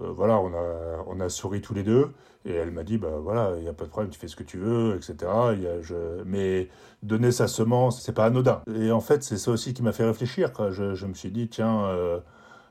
euh, 0.00 0.12
voilà, 0.12 0.38
on 0.38 0.52
a, 0.52 1.04
on 1.06 1.20
a 1.20 1.28
souri 1.28 1.60
tous 1.60 1.74
les 1.74 1.82
deux. 1.82 2.12
Et 2.46 2.54
elle 2.54 2.70
m'a 2.70 2.84
dit, 2.84 2.96
bah 2.96 3.18
voilà, 3.20 3.52
il 3.56 3.62
n'y 3.62 3.68
a 3.68 3.74
pas 3.74 3.84
de 3.84 3.90
problème, 3.90 4.10
tu 4.10 4.18
fais 4.18 4.28
ce 4.28 4.36
que 4.36 4.42
tu 4.42 4.56
veux, 4.56 4.96
etc. 4.96 5.30
Mais 6.24 6.68
donner 7.02 7.32
sa 7.32 7.48
semence, 7.48 8.00
c'est 8.00 8.14
pas 8.14 8.24
anodin. 8.24 8.62
Et 8.74 8.92
en 8.92 9.00
fait, 9.00 9.22
c'est 9.22 9.36
ça 9.36 9.50
aussi 9.50 9.74
qui 9.74 9.82
m'a 9.82 9.92
fait 9.92 10.04
réfléchir. 10.06 10.50
Je, 10.70 10.94
je, 10.94 11.06
me 11.06 11.12
suis 11.12 11.30
dit, 11.30 11.48
tiens, 11.48 11.84
euh, 11.84 12.18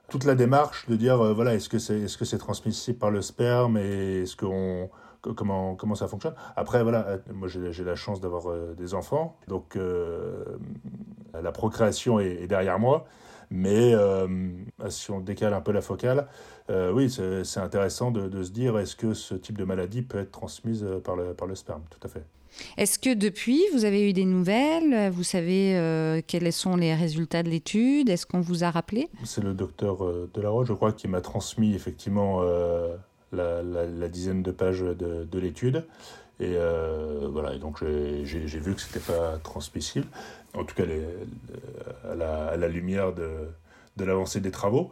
toute 0.10 0.24
la 0.24 0.34
démarche 0.34 0.88
de 0.90 0.96
dire, 0.96 1.18
voilà, 1.36 1.54
est-ce 1.54 1.70
que 1.70 1.78
c'est 1.78 2.00
est 2.00 2.06
-ce 2.08 2.26
c'est 2.26 2.40
transmissible 2.40 2.98
par 2.98 3.12
le 3.12 3.22
sperme 3.22 3.78
et 3.78 4.24
est-ce 4.24 4.36
qu'on 4.36 4.90
comment, 5.22 5.76
comment 5.76 5.96
ça 5.96 6.08
fonctionne. 6.08 6.34
Après, 6.56 6.84
voilà, 6.84 7.08
euh, 7.08 7.18
moi 7.34 7.48
j'ai 7.48 7.84
la 7.84 7.96
chance 7.96 8.22
d'avoir 8.22 8.50
euh, 8.50 8.74
des 8.78 8.94
enfants, 8.94 9.38
donc 9.48 9.76
euh, 9.76 10.44
la 11.42 11.52
procréation 11.52 12.20
est, 12.20 12.48
derrière 12.48 12.80
moi. 12.80 13.06
Mais 13.52 13.96
si 14.90 15.10
on 15.10 15.22
décale 15.22 15.56
un 15.56 15.62
peu 15.62 15.72
la 15.72 15.82
focale, 15.82 16.28
oui, 16.70 17.10
c'est 17.10 17.60
intéressant 17.60 18.12
de, 18.12 18.44
se 18.44 18.52
dire 18.52 18.78
est-ce 18.78 18.96
que 18.96 19.16
ce 19.16 19.34
type 19.34 19.58
de 19.58 19.64
maladie 19.64 20.04
peut 20.04 20.20
être 20.20 20.30
transmise 20.30 20.86
par 21.04 21.16
le, 21.16 21.34
par 21.34 21.48
le 21.48 21.56
sperme? 21.56 21.82
Tout 21.90 22.00
à 22.04 22.10
fait. 22.10 22.24
Est-ce 22.78 23.00
que 23.00 23.12
depuis, 23.12 23.64
vous 23.74 23.86
avez 23.86 24.08
eu 24.08 24.14
des 24.14 24.26
nouvelles? 24.26 25.10
Vous 25.10 25.24
savez 25.24 26.22
quels 26.28 26.54
sont 26.54 26.76
les 26.76 26.94
résultats 26.94 27.42
de 27.42 27.50
l'étude? 27.50 28.12
Est-ce 28.12 28.28
qu'on 28.28 28.42
vous 28.42 28.64
a 28.64 28.70
rappelé? 28.70 29.10
C'est 29.24 29.44
le 29.44 29.56
docteur 29.56 29.98
Delaroche, 30.32 30.68
je 30.68 30.74
crois, 30.74 30.92
qui 30.92 31.08
m'a 31.08 31.22
transmis 31.22 31.74
effectivement 31.74 32.44
la, 33.32 34.08
dizaine 34.08 34.44
de 34.44 34.52
pages 34.52 34.82
de, 34.82 35.40
l'étude. 35.40 35.86
Et 36.40 36.54
euh, 36.56 37.28
voilà, 37.32 37.54
et 37.54 37.60
donc 37.60 37.80
j'ai 37.84 38.60
vu 38.60 38.74
que 38.74 38.82
c'était 38.82 39.00
pas 39.00 39.38
transmissible, 39.44 40.08
en 40.54 40.64
tout 40.64 40.74
cas 40.74 40.84
à, 42.10 42.16
la, 42.56 42.68
lumière 42.70 43.14
de, 43.14 43.30
de 43.98 44.06
l'avancée 44.06 44.40
des 44.40 44.52
travaux. 44.52 44.90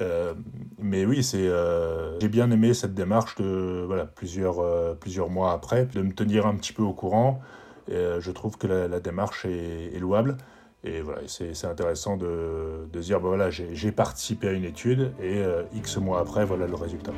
Euh, 0.00 0.34
mais 0.78 1.06
oui, 1.06 1.26
euh, 1.34 2.18
j'ai 2.20 2.28
bien 2.28 2.50
aimé 2.50 2.74
cette 2.74 2.94
démarche 2.94 3.36
de 3.36 3.84
voilà 3.86 4.04
plusieurs 4.04 4.96
plusieurs 4.98 5.30
mois 5.30 5.52
après 5.52 5.86
de 5.86 6.02
me 6.02 6.12
tenir 6.12 6.46
un 6.46 6.54
petit 6.56 6.74
peu 6.74 6.82
au 6.82 6.92
courant. 6.92 7.40
Je 7.88 8.30
trouve 8.30 8.56
que 8.56 8.66
la, 8.66 9.00
démarche 9.00 9.46
est, 9.46 9.98
louable. 9.98 10.36
Et 10.84 11.00
voilà, 11.00 11.22
c'est 11.26 11.64
intéressant 11.64 12.16
de, 12.16 12.86
de 12.90 13.00
dire, 13.00 13.20
voilà, 13.20 13.50
j'ai 13.50 13.92
participé 13.92 14.48
à 14.48 14.52
une 14.52 14.64
étude 14.64 15.12
et 15.20 15.42
X 15.74 15.96
mois 15.96 16.20
après, 16.20 16.44
voilà 16.44 16.66
le 16.66 16.76
résultat. 16.76 17.12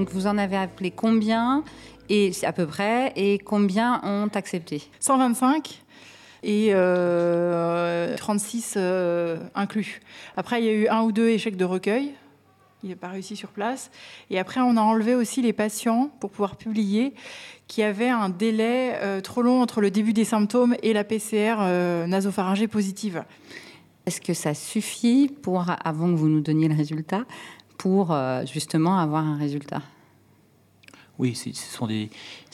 Donc 0.00 0.08
vous 0.12 0.26
en 0.26 0.38
avez 0.38 0.56
appelé 0.56 0.90
combien 0.90 1.62
et 2.08 2.32
à 2.44 2.54
peu 2.54 2.64
près 2.64 3.12
et 3.16 3.38
combien 3.38 4.00
ont 4.02 4.30
accepté 4.34 4.82
125 4.98 5.82
et 6.42 6.70
36 6.70 6.74
euh, 8.78 8.80
euh, 8.80 9.36
inclus. 9.54 10.00
Après, 10.38 10.62
il 10.62 10.64
y 10.64 10.70
a 10.70 10.72
eu 10.72 10.88
un 10.88 11.02
ou 11.02 11.12
deux 11.12 11.28
échecs 11.28 11.58
de 11.58 11.66
recueil. 11.66 12.14
Il 12.82 12.88
n'est 12.88 12.96
pas 12.96 13.08
réussi 13.08 13.36
sur 13.36 13.50
place. 13.50 13.90
Et 14.30 14.38
après, 14.38 14.62
on 14.62 14.78
a 14.78 14.80
enlevé 14.80 15.14
aussi 15.14 15.42
les 15.42 15.52
patients 15.52 16.10
pour 16.18 16.30
pouvoir 16.30 16.56
publier 16.56 17.12
qui 17.66 17.82
avaient 17.82 18.08
un 18.08 18.30
délai 18.30 18.94
euh, 19.02 19.20
trop 19.20 19.42
long 19.42 19.60
entre 19.60 19.82
le 19.82 19.90
début 19.90 20.14
des 20.14 20.24
symptômes 20.24 20.76
et 20.82 20.94
la 20.94 21.04
PCR 21.04 21.56
nasopharyngée 22.06 22.68
positive. 22.68 23.22
Est-ce 24.06 24.22
que 24.22 24.32
ça 24.32 24.54
suffit 24.54 25.28
pour, 25.28 25.66
avant 25.84 26.10
que 26.10 26.16
vous 26.16 26.28
nous 26.28 26.40
donniez 26.40 26.68
le 26.68 26.74
résultat, 26.74 27.26
pour 27.80 28.12
euh, 28.12 28.44
justement 28.44 28.98
avoir 28.98 29.24
un 29.24 29.38
résultat 29.38 29.80
oui, 31.18 31.34
ce 31.34 31.52
sont 31.52 31.86
des 31.86 32.08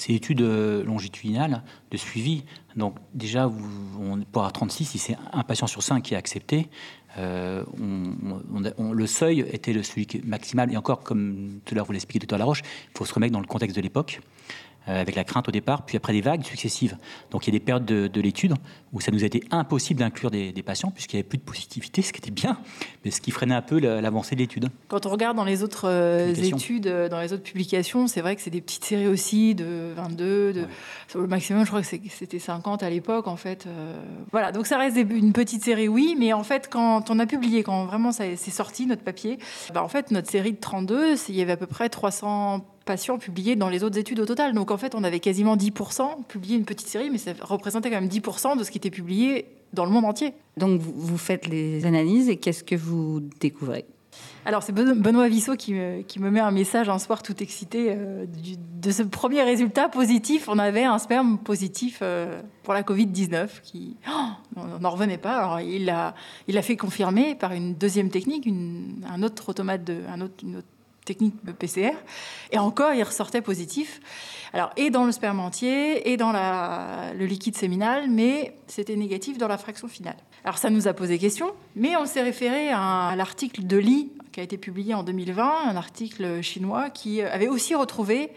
études 0.09 0.41
euh, 0.41 0.83
longitudinales 0.83 1.63
de 1.93 1.97
suivi. 1.97 2.43
Donc 2.75 2.97
déjà, 3.15 3.47
vous, 3.47 3.69
on, 4.01 4.21
pour 4.23 4.43
avoir 4.43 4.53
36, 4.53 4.87
si 4.87 4.99
c'est 4.99 5.17
un 5.33 5.45
patient 5.45 5.69
sur 5.69 5.85
cinq 5.85 6.03
qui 6.03 6.15
est 6.15 6.17
accepté, 6.17 6.69
euh, 7.17 7.63
on, 7.79 8.93
le 8.93 9.07
seuil 9.07 9.47
était 9.53 9.73
le 9.73 9.85
celui 9.85 10.09
maximal. 10.25 10.73
Et 10.73 10.77
encore, 10.77 11.05
comme 11.05 11.61
tout 11.65 11.75
à 11.75 11.77
l'heure 11.77 11.87
vous 11.87 11.93
l'expliquez, 11.93 12.19
docteur 12.19 12.41
Laroche, 12.41 12.63
il 12.65 12.99
faut 12.99 13.05
se 13.05 13.15
remettre 13.15 13.33
dans 13.33 13.41
le 13.41 13.47
contexte 13.47 13.77
de 13.77 13.83
l'époque. 13.83 14.21
Euh, 14.89 15.01
avec 15.01 15.17
la 15.17 15.25
crainte 15.25 15.49
au 15.49 15.51
départ, 15.51 15.85
puis 15.85 15.97
après 15.97 16.13
des 16.13 16.21
vagues 16.21 16.45
successives. 16.45 16.97
Donc 17.33 17.45
il 17.45 17.53
y 17.53 17.57
a 17.57 17.59
des 17.59 17.65
périodes 17.65 17.85
de, 17.85 18.21
l'étude 18.21 18.55
où 18.93 19.01
ça 19.01 19.11
nous 19.11 19.25
a 19.25 19.27
été 19.27 19.43
impossible 19.51 19.99
d'inclure 19.99 20.31
des, 20.31 20.53
patients 20.65 20.93
puisqu'il 20.93 21.17
n'y 21.17 21.21
avait 21.21 21.29
plus 21.29 21.39
de 21.39 21.43
positivité, 21.43 22.03
ce 22.03 22.13
qui 22.13 22.21
était 22.21 22.31
bien, 22.31 22.57
mais 23.05 23.11
ce 23.11 23.21
qui 23.21 23.33
freinait 23.33 23.57
un 23.57 23.63
peu 23.63 23.81
l'avancée 23.81 24.37
de 24.37 24.41
l'étude. 24.41 24.69
Quand 24.87 25.05
on 25.05 25.11
regarde 25.11 25.37
dans 25.37 25.45
les 25.45 25.65
autres 25.65 25.89
euh, 25.89 26.33
études, 26.35 26.87
euh, 26.87 27.09
dans 27.09 27.21
les 27.21 27.33
autres 27.33 27.43
publications, 27.43 28.07
c'est 28.07 28.21
vrai 28.21 28.37
que 28.37 28.43
c'est 28.43 28.51
des 28.51 28.61
petites 28.61 28.85
séries 28.85 29.09
aussi 29.09 29.57
de 29.57 29.93
22, 29.97 30.53
de, 30.53 30.67
le 31.17 31.27
maximum, 31.27 31.65
je 31.65 31.69
crois 31.69 31.83
que 31.83 31.89
c'était 32.09 32.39
50 32.39 32.85
à 32.85 32.91
l'époque 32.91 33.27
en 33.27 33.37
fait. 33.37 33.67
voilà, 34.31 34.53
donc 34.53 34.69
ça 34.69 34.79
reste 34.79 34.97
une 34.97 35.33
petite 35.33 35.65
série, 35.65 35.89
oui, 35.89 36.15
mais 36.17 36.33
en 36.33 36.45
fait 36.45 36.69
quand 36.71 37.11
on 37.11 37.19
a 37.19 37.27
publié, 37.27 37.65
quand 37.65 37.87
vraiment 37.87 38.13
c'est 38.13 38.37
sorti 38.37 38.87
notre 38.87 39.03
papier, 39.03 39.41
bah, 39.75 39.83
en 39.83 39.89
fait 39.89 40.13
notre 40.13 40.31
série 40.31 40.53
de 40.53 40.61
32, 40.61 41.17
il 41.29 41.35
y 41.35 41.43
avait 41.43 41.53
à 41.53 41.57
peu 41.57 41.67
près 41.67 41.89
300 41.89 42.65
patients 42.87 43.19
publiés 43.19 43.57
dans 43.57 43.69
les 43.69 43.85
autres 43.85 43.99
études 43.99 44.21
au 44.21 44.25
total. 44.25 44.55
Donc 44.55 44.71
en 44.71 44.79
fait, 44.79 44.95
on 44.95 45.05
avait 45.05 45.21
quasiment 45.21 45.57
10% 45.57 46.25
publié 46.27 46.57
une 46.57 46.65
petite 46.65 46.89
série, 46.89 47.11
mais 47.11 47.19
ça 47.19 47.33
représentait 47.43 47.91
quand 47.91 48.01
même 48.01 48.09
10% 48.09 48.59
de 48.59 48.65
ce 48.65 48.71
qui 48.71 48.79
était 48.79 48.91
publié 48.91 49.47
dans 49.75 49.85
le 49.85 49.91
monde 49.91 50.07
entier. 50.07 50.33
Donc 50.57 50.81
vous 50.81 51.19
faites 51.19 51.47
les 51.47 51.85
analyses 51.85 52.31
et 52.31 52.37
qu'est-ce 52.37 52.65
que 52.65 52.77
vous 52.77 53.21
découvrez? 53.41 53.85
Alors, 54.45 54.63
c'est 54.63 54.73
Benoît 54.73 55.29
Vissot 55.29 55.57
qui 55.57 55.75
me, 55.75 56.03
qui 56.03 56.21
me, 56.21 56.31
met 56.31 56.41
un 56.41 56.53
message 56.53 56.89
un 56.89 57.01
soir 57.01 57.23
tout 57.23 57.43
excité 57.43 57.89
euh, 57.91 58.27
de 58.81 58.91
ce 58.93 59.03
premier 59.03 59.43
résultat 59.43 59.89
positif. 59.89 60.49
On 60.49 60.59
avait 60.59 60.85
un 60.85 60.99
sperme 60.99 61.39
positif 61.39 61.99
euh, 62.01 62.41
pour 62.63 62.73
la 62.73 62.83
Covid-19 62.83 63.49
qui. 63.63 63.97
Oh, 64.09 64.29
on 64.57 64.79
n'en 64.79 64.91
revenait 64.91 65.19
pas. 65.19 65.37
Alors, 65.37 65.61
il 65.61 65.87
l'a 65.87 66.15
il 66.47 66.57
a 66.59 66.63
fait 66.63 66.77
confirmer 66.77 67.35
par 67.35 67.53
une 67.53 67.75
deuxième 67.75 68.09
technique, 68.09 68.49
un 68.49 69.23
autre 69.25 69.49
automate, 69.49 69.83
de, 69.83 69.99
un 70.09 70.21
autre, 70.21 70.45
une 70.45 70.57
autre 70.57 70.69
technique 71.07 71.35
PCR. 71.59 71.93
Et 72.53 72.59
encore, 72.59 72.93
il 72.93 73.03
ressortait 73.03 73.41
positif. 73.41 74.01
Alors, 74.53 74.71
et 74.77 74.91
dans 74.91 75.05
le 75.05 75.13
sperme 75.13 75.41
entier, 75.41 76.11
et 76.11 76.19
dans 76.19 76.33
la, 76.33 77.13
le 77.17 77.25
liquide 77.25 77.57
séminal, 77.57 78.11
mais 78.11 78.59
c'était 78.67 78.97
négatif 78.97 79.39
dans 79.39 79.49
la 79.49 79.57
fraction 79.57 79.89
finale. 79.89 80.17
Alors, 80.45 80.59
ça 80.59 80.69
nous 80.69 80.87
a 80.87 80.93
posé 80.93 81.19
question, 81.19 81.53
mais 81.75 81.97
on 81.97 82.05
s'est 82.05 82.23
référé 82.23 82.69
à, 82.71 83.15
l'article 83.17 83.67
de 83.67 83.77
Li, 83.79 84.13
qui 84.33 84.41
a 84.41 84.43
été 84.43 84.59
publié 84.59 84.93
en 84.93 85.03
2020, 85.03 85.71
un 85.71 85.77
article 85.77 86.43
chinois 86.43 86.91
qui 86.91 87.23
avait 87.23 87.49
aussi 87.49 87.75
retrouvé 87.75 88.31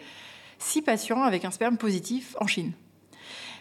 six 0.59 0.81
patients 0.81 1.23
avec 1.23 1.45
un 1.45 1.51
sperme 1.51 1.77
positif 1.77 2.35
en 2.39 2.47
Chine. 2.47 2.71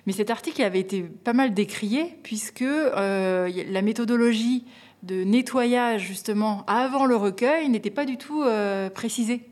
Mais 0.06 0.12
cet 0.12 0.30
article 0.30 0.62
avait 0.62 0.80
été 0.80 1.02
pas 1.02 1.32
mal 1.32 1.52
décrié, 1.52 2.16
puisque 2.22 2.62
euh, 2.62 3.50
la 3.68 3.82
méthodologie 3.82 4.64
de 5.02 5.24
nettoyage 5.24 6.02
justement 6.02 6.64
avant 6.66 7.06
le 7.06 7.16
recueil 7.16 7.68
n'était 7.68 7.90
pas 7.90 8.04
du 8.04 8.16
tout 8.16 8.42
euh, 8.42 8.90
précisé. 8.90 9.48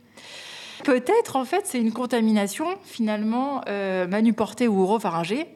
Peut-être 0.85 1.37
en 1.37 1.45
fait 1.45 1.67
c'est 1.67 1.81
une 1.81 1.93
contamination 1.93 2.67
finalement 2.85 3.63
euh, 3.69 4.07
manuportée 4.07 4.69
ou 4.69 4.83
oropharyngée, 4.83 5.47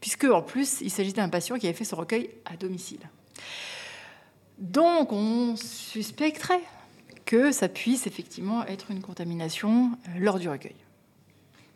puisque 0.00 0.24
en 0.24 0.42
plus 0.42 0.80
il 0.80 0.90
s'agit 0.90 1.12
d'un 1.12 1.28
patient 1.28 1.58
qui 1.58 1.66
avait 1.66 1.76
fait 1.76 1.84
son 1.84 1.96
recueil 1.96 2.30
à 2.44 2.56
domicile. 2.56 3.00
Donc 4.58 5.12
on 5.12 5.56
suspecterait 5.56 6.62
que 7.24 7.52
ça 7.52 7.68
puisse 7.68 8.06
effectivement 8.06 8.64
être 8.66 8.90
une 8.90 9.02
contamination 9.02 9.92
euh, 10.08 10.18
lors 10.18 10.38
du 10.38 10.48
recueil. 10.48 10.76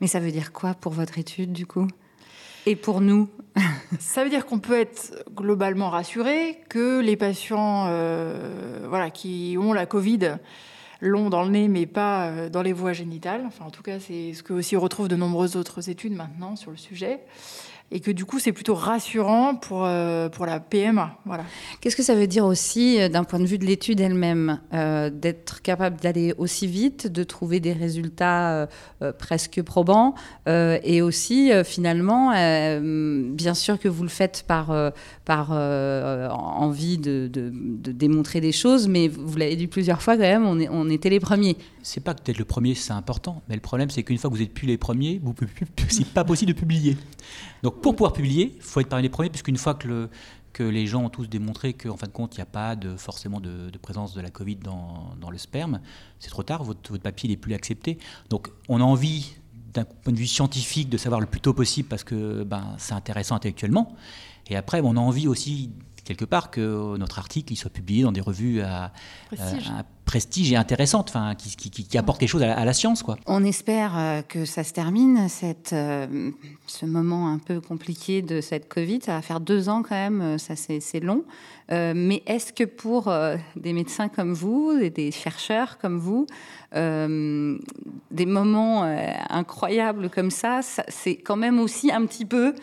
Mais 0.00 0.06
ça 0.06 0.18
veut 0.18 0.32
dire 0.32 0.52
quoi 0.52 0.74
pour 0.74 0.92
votre 0.92 1.18
étude 1.18 1.52
du 1.52 1.66
coup? 1.66 1.86
Et 2.66 2.76
pour 2.76 3.00
nous 3.00 3.28
Ça 3.98 4.24
veut 4.24 4.30
dire 4.30 4.46
qu'on 4.46 4.58
peut 4.58 4.78
être 4.78 5.24
globalement 5.34 5.90
rassuré 5.90 6.58
que 6.68 7.00
les 7.00 7.16
patients 7.16 7.86
euh, 7.88 8.86
voilà, 8.88 9.10
qui 9.10 9.56
ont 9.60 9.72
la 9.72 9.86
Covid 9.86 10.38
l'ont 11.00 11.30
dans 11.30 11.42
le 11.42 11.50
nez, 11.50 11.68
mais 11.68 11.86
pas 11.86 12.26
euh, 12.26 12.48
dans 12.48 12.62
les 12.62 12.72
voies 12.72 12.92
génitales. 12.92 13.42
Enfin, 13.46 13.64
en 13.64 13.70
tout 13.70 13.82
cas, 13.82 13.98
c'est 13.98 14.32
ce 14.32 14.42
que 14.42 14.52
aussi 14.52 14.76
retrouve 14.76 15.08
de 15.08 15.16
nombreuses 15.16 15.56
autres 15.56 15.90
études 15.90 16.14
maintenant 16.14 16.56
sur 16.56 16.70
le 16.70 16.76
sujet. 16.76 17.20
Et 17.92 18.00
que 18.00 18.10
du 18.10 18.24
coup 18.24 18.38
c'est 18.38 18.52
plutôt 18.52 18.74
rassurant 18.74 19.54
pour, 19.54 19.84
euh, 19.84 20.28
pour 20.28 20.46
la 20.46 20.58
PMA. 20.58 21.18
Voilà. 21.26 21.44
Qu'est-ce 21.80 21.94
que 21.94 22.02
ça 22.02 22.14
veut 22.14 22.26
dire 22.26 22.44
aussi 22.44 23.00
euh, 23.00 23.08
d'un 23.08 23.22
point 23.22 23.38
de 23.38 23.44
vue 23.44 23.58
de 23.58 23.66
l'étude 23.66 24.00
elle-même, 24.00 24.60
euh, 24.72 25.10
d'être 25.10 25.60
capable 25.60 26.00
d'aller 26.00 26.34
aussi 26.38 26.66
vite, 26.66 27.06
de 27.06 27.22
trouver 27.22 27.60
des 27.60 27.72
résultats 27.72 28.68
presque 29.18 29.60
probants, 29.62 30.14
et 30.46 31.02
aussi 31.02 31.50
finalement, 31.64 32.30
bien 32.80 33.54
sûr 33.54 33.78
que 33.78 33.88
vous 33.88 34.02
le 34.02 34.08
faites 34.08 34.44
par, 34.46 34.72
par 35.24 35.50
envie 35.50 36.98
de, 36.98 37.28
de, 37.30 37.50
de, 37.52 37.92
démontrer 37.92 38.40
des 38.40 38.52
choses, 38.52 38.88
mais 38.88 39.08
vous 39.08 39.36
l'avez 39.36 39.56
dit 39.56 39.66
plusieurs 39.66 40.00
fois 40.00 40.14
quand 40.14 40.22
même, 40.22 40.46
on, 40.46 40.58
est, 40.58 40.68
on 40.70 40.88
était 40.88 41.10
les 41.10 41.20
premiers. 41.20 41.56
C'est 41.82 42.00
pas 42.00 42.14
que 42.14 42.30
être 42.30 42.38
le 42.38 42.44
premier, 42.44 42.74
c'est 42.74 42.92
important, 42.92 43.42
mais 43.48 43.54
le 43.54 43.60
problème 43.60 43.90
c'est 43.90 44.02
qu'une 44.02 44.18
fois 44.18 44.30
que 44.30 44.34
vous 44.34 44.40
n'êtes 44.40 44.54
plus 44.54 44.66
les 44.66 44.78
premiers, 44.78 45.20
vous 45.22 45.34
c'est 45.88 46.06
pas 46.06 46.24
possible 46.24 46.52
de 46.52 46.58
publier. 46.58 46.96
Donc 47.62 47.80
pour 47.80 47.94
pouvoir 47.94 48.12
publier, 48.12 48.54
il 48.56 48.62
faut 48.62 48.80
être 48.80 48.88
parmi 48.88 49.02
les 49.02 49.08
premiers, 49.08 49.30
puisqu'une 49.30 49.56
fois 49.56 49.74
que, 49.74 49.88
le, 49.88 50.10
que 50.52 50.62
les 50.62 50.86
gens 50.86 51.04
ont 51.04 51.08
tous 51.08 51.28
démontré 51.28 51.72
qu'en 51.72 51.96
fin 51.96 52.06
de 52.06 52.12
compte, 52.12 52.34
il 52.36 52.38
n'y 52.38 52.42
a 52.42 52.46
pas 52.46 52.76
forcément 52.96 53.40
de, 53.40 53.70
présence 53.80 54.14
de 54.14 54.20
la 54.20 54.30
Covid 54.30 54.56
dans, 54.56 55.30
le 55.30 55.38
sperme, 55.38 55.80
c'est 56.18 56.30
trop 56.30 56.42
tard, 56.42 56.62
votre, 56.62 56.90
votre 56.90 57.02
papier 57.02 57.28
n'est 57.28 57.36
plus 57.36 57.54
accepté. 57.54 57.98
Donc 58.30 58.48
on 58.68 58.80
a 58.80 58.84
envie, 58.84 59.34
d'un 59.72 59.84
point 59.84 60.12
de 60.12 60.18
vue 60.18 60.26
scientifique, 60.26 60.88
de 60.88 60.98
savoir 60.98 61.20
le 61.20 61.26
plus 61.26 61.40
tôt 61.40 61.54
possible, 61.54 61.88
parce 61.88 62.04
que 62.04 62.44
ben, 62.44 62.74
c'est 62.78 62.94
intéressant 62.94 63.34
intellectuellement. 63.34 63.96
Et 64.48 64.56
après, 64.56 64.80
on 64.82 64.96
a 64.96 65.00
envie 65.00 65.28
aussi 65.28 65.70
quelque 66.04 66.24
part 66.24 66.50
que 66.50 66.96
notre 66.96 67.18
article 67.18 67.52
il 67.52 67.56
soit 67.56 67.70
publié 67.70 68.02
dans 68.02 68.12
des 68.12 68.20
revues 68.20 68.60
à 68.60 68.92
prestige, 69.28 69.68
à 69.68 69.84
prestige 70.04 70.52
et 70.52 70.56
intéressantes, 70.56 71.08
enfin, 71.10 71.34
qui, 71.34 71.56
qui, 71.56 71.70
qui, 71.70 71.98
apportent 71.98 72.18
quelque 72.18 72.28
chose 72.28 72.42
à 72.42 72.64
la, 72.64 72.72
science. 72.72 73.02
Quoi. 73.02 73.16
On 73.26 73.44
espère 73.44 73.96
euh, 73.96 74.22
que 74.22 74.44
ça 74.44 74.64
se 74.64 74.72
termine, 74.72 75.28
cette, 75.28 75.72
euh, 75.72 76.30
ce 76.66 76.86
moment 76.86 77.28
un 77.28 77.38
peu 77.38 77.60
compliqué 77.60 78.20
de 78.20 78.40
cette 78.40 78.68
Covid. 78.68 79.00
Ça 79.02 79.14
va 79.14 79.22
faire 79.22 79.40
deux 79.40 79.68
ans 79.68 79.82
quand 79.82 79.94
même, 79.94 80.20
euh, 80.20 80.38
ça 80.38 80.54
c'est 80.56 81.00
long. 81.00 81.24
mais 81.70 82.22
est-ce 82.26 82.52
que 82.52 82.64
pour 82.64 83.10
des 83.56 83.72
médecins 83.72 84.08
comme 84.08 84.34
vous, 84.34 84.72
et 84.80 84.90
des 84.90 85.10
chercheurs 85.10 85.78
comme 85.78 85.98
vous, 85.98 86.26
des 86.74 88.26
moments 88.26 88.82
incroyables 89.30 90.10
comme 90.10 90.30
ça, 90.30 90.60
ça 90.62 90.84
c'est 90.88 91.16
quand 91.16 91.36
même 91.36 91.58
aussi 91.58 91.90
un 91.90 92.04
petit 92.04 92.26
peu 92.26 92.54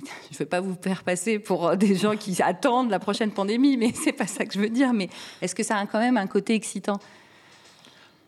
je 0.30 0.34
ne 0.34 0.38
veux 0.38 0.46
pas 0.46 0.60
vous 0.60 0.76
faire 0.80 1.02
passer 1.02 1.38
pour 1.38 1.76
des 1.76 1.94
gens 1.94 2.16
qui 2.16 2.40
attendent 2.42 2.90
la 2.90 2.98
prochaine 2.98 3.30
pandémie, 3.30 3.76
mais 3.76 3.92
c'est 3.94 4.12
pas 4.12 4.26
ça 4.26 4.44
que 4.44 4.54
je 4.54 4.60
veux 4.60 4.70
dire. 4.70 4.92
Mais 4.92 5.08
est-ce 5.42 5.54
que 5.54 5.62
ça 5.62 5.76
a 5.76 5.86
quand 5.86 5.98
même 5.98 6.16
un 6.16 6.26
côté 6.26 6.54
excitant? 6.54 6.98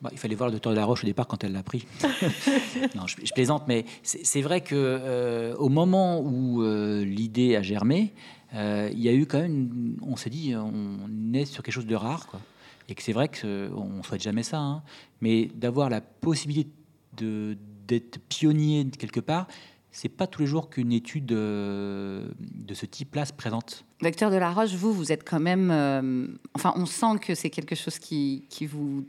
Bah, 0.03 0.11
il 0.11 0.19
fallait 0.19 0.35
voir 0.35 0.49
le 0.49 0.55
docteur 0.55 0.73
de 0.73 0.79
la 0.79 0.85
Roche 0.85 1.05
au 1.05 1.07
départ 1.07 1.29
quand 1.29 1.45
elle 1.45 1.53
l'a 1.53 1.63
pris. 1.63 1.87
non, 2.97 3.07
je, 3.07 3.33
plaisante, 3.33 3.69
mais 3.69 3.85
c'est 4.03 4.43
vrai 4.43 4.61
que 4.61 4.75
euh, 4.75 5.55
au 5.57 5.69
moment 5.69 6.21
où 6.21 6.63
euh, 6.63 7.05
l'idée 7.05 7.55
a 7.55 7.63
germé, 7.63 8.13
euh, 8.55 8.91
il 8.93 9.01
y 9.01 9.09
a 9.09 9.13
eu 9.13 9.27
quand 9.27 9.39
même, 9.39 9.97
on 10.03 10.17
s'est 10.17 10.29
dit, 10.29 10.55
on 10.57 11.33
est 11.33 11.45
sur 11.45 11.63
quelque 11.63 11.75
chose 11.75 11.87
de 11.87 11.95
rare, 11.95 12.27
quoi. 12.27 12.41
Et 12.89 12.97
que 12.97 13.03
c'est 13.03 13.13
vrai 13.13 13.29
qu'on 13.29 13.87
ne 13.99 14.03
souhaite 14.03 14.21
jamais 14.21 14.43
ça, 14.43 14.59
hein. 14.59 14.83
mais 15.21 15.47
d'avoir 15.55 15.89
la 15.89 16.01
possibilité 16.01 16.73
d'être 17.17 18.19
pionnier 18.29 18.87
quelque 18.99 19.21
part, 19.21 19.47
c'est 19.93 20.09
pas 20.09 20.27
tous 20.27 20.41
les 20.41 20.47
jours 20.47 20.71
qu'une 20.71 20.91
étude 20.91 21.33
euh, 21.33 22.27
de 22.41 22.73
ce 22.75 22.87
type-là 22.87 23.27
se 23.27 23.33
présente. 23.35 23.85
Docteur 24.01 24.31
de 24.31 24.37
la 24.37 24.51
Roche, 24.51 24.73
vous, 24.75 24.93
vous 24.93 25.13
êtes 25.13 25.23
quand 25.29 25.39
même. 25.39 25.71
Euh, 25.71 26.27
enfin, 26.55 26.73
on 26.77 26.87
sent 26.87 27.19
que 27.21 27.35
c'est 27.35 27.51
quelque 27.51 27.75
chose 27.75 27.99
qui, 27.99 28.43
vous 28.67 29.05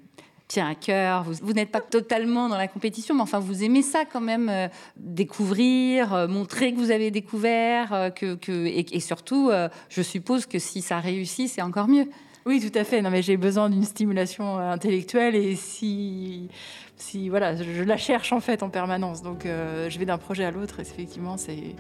tient 0.50 0.68
à 0.68 0.75
cœur. 0.75 1.24
Vous, 1.24 1.54
n'êtes 1.54 1.72
pas 1.72 1.80
totalement 1.80 2.50
dans 2.50 2.58
la 2.58 2.68
compétition, 2.68 3.16
mais 3.16 3.22
enfin, 3.22 3.40
vous 3.40 3.63
aimez 3.63 3.82
ça 3.82 4.04
quand 4.04 4.22
même, 4.22 4.50
euh, 4.50 4.68
découvrir, 4.98 6.28
montrer 6.28 6.74
que 6.74 6.78
vous 6.78 6.92
avez 6.92 7.12
découvert, 7.12 8.12
que, 8.13 8.36
que 8.36 8.52
et, 8.52 9.00
surtout, 9.00 9.52
je 9.90 10.02
suppose 10.02 10.46
que 10.46 10.60
si 10.60 10.82
ça 10.82 11.00
réussit, 11.00 11.48
c'est 11.48 11.62
encore 11.62 11.88
mieux. 11.88 12.10
Oui, 12.46 12.60
tout 12.60 12.78
à 12.78 12.84
fait. 12.84 13.02
Mais 13.02 13.22
j'ai 13.22 13.38
besoin 13.38 13.70
d'une 13.70 13.84
stimulation 13.84 14.58
intellectuelle 14.58 15.36
et 15.36 15.56
si 15.56 16.50
si 16.96 17.30
voilà, 17.30 17.56
je 17.56 17.84
la 17.84 17.98
cherche 17.98 18.32
en 18.34 18.40
fait 18.40 18.64
en 18.64 18.70
permanence. 18.70 19.22
Donc 19.22 19.46
euh, 19.46 19.90
je 19.90 20.00
vais 20.00 20.06
d'un 20.06 20.18
projet 20.18 20.46
à 20.46 20.52
l'autre 20.52 20.80
et 20.80 20.84
effectivement 20.84 21.38
c'est 21.38 21.76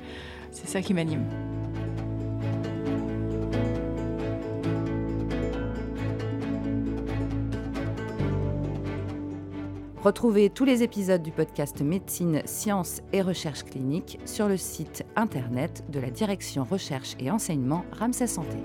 ça 0.51 0.81
qui 0.81 0.93
m'anime. 0.93 1.25
Retrouvez 10.03 10.49
tous 10.49 10.65
les 10.65 10.83
épisodes 10.83 11.23
du 11.23 11.31
podcast 11.31 11.81
Médecine, 11.81 12.41
Sciences 12.43 13.01
et 13.13 13.21
Recherche 13.21 13.63
clinique 13.63 14.19
sur 14.25 14.49
le 14.49 14.57
site 14.57 15.05
internet 15.15 15.85
de 15.87 16.01
la 16.01 16.09
Direction 16.09 16.65
Recherche 16.65 17.15
et 17.19 17.31
Enseignement 17.31 17.85
Ramsey 17.97 18.27
Santé. 18.27 18.57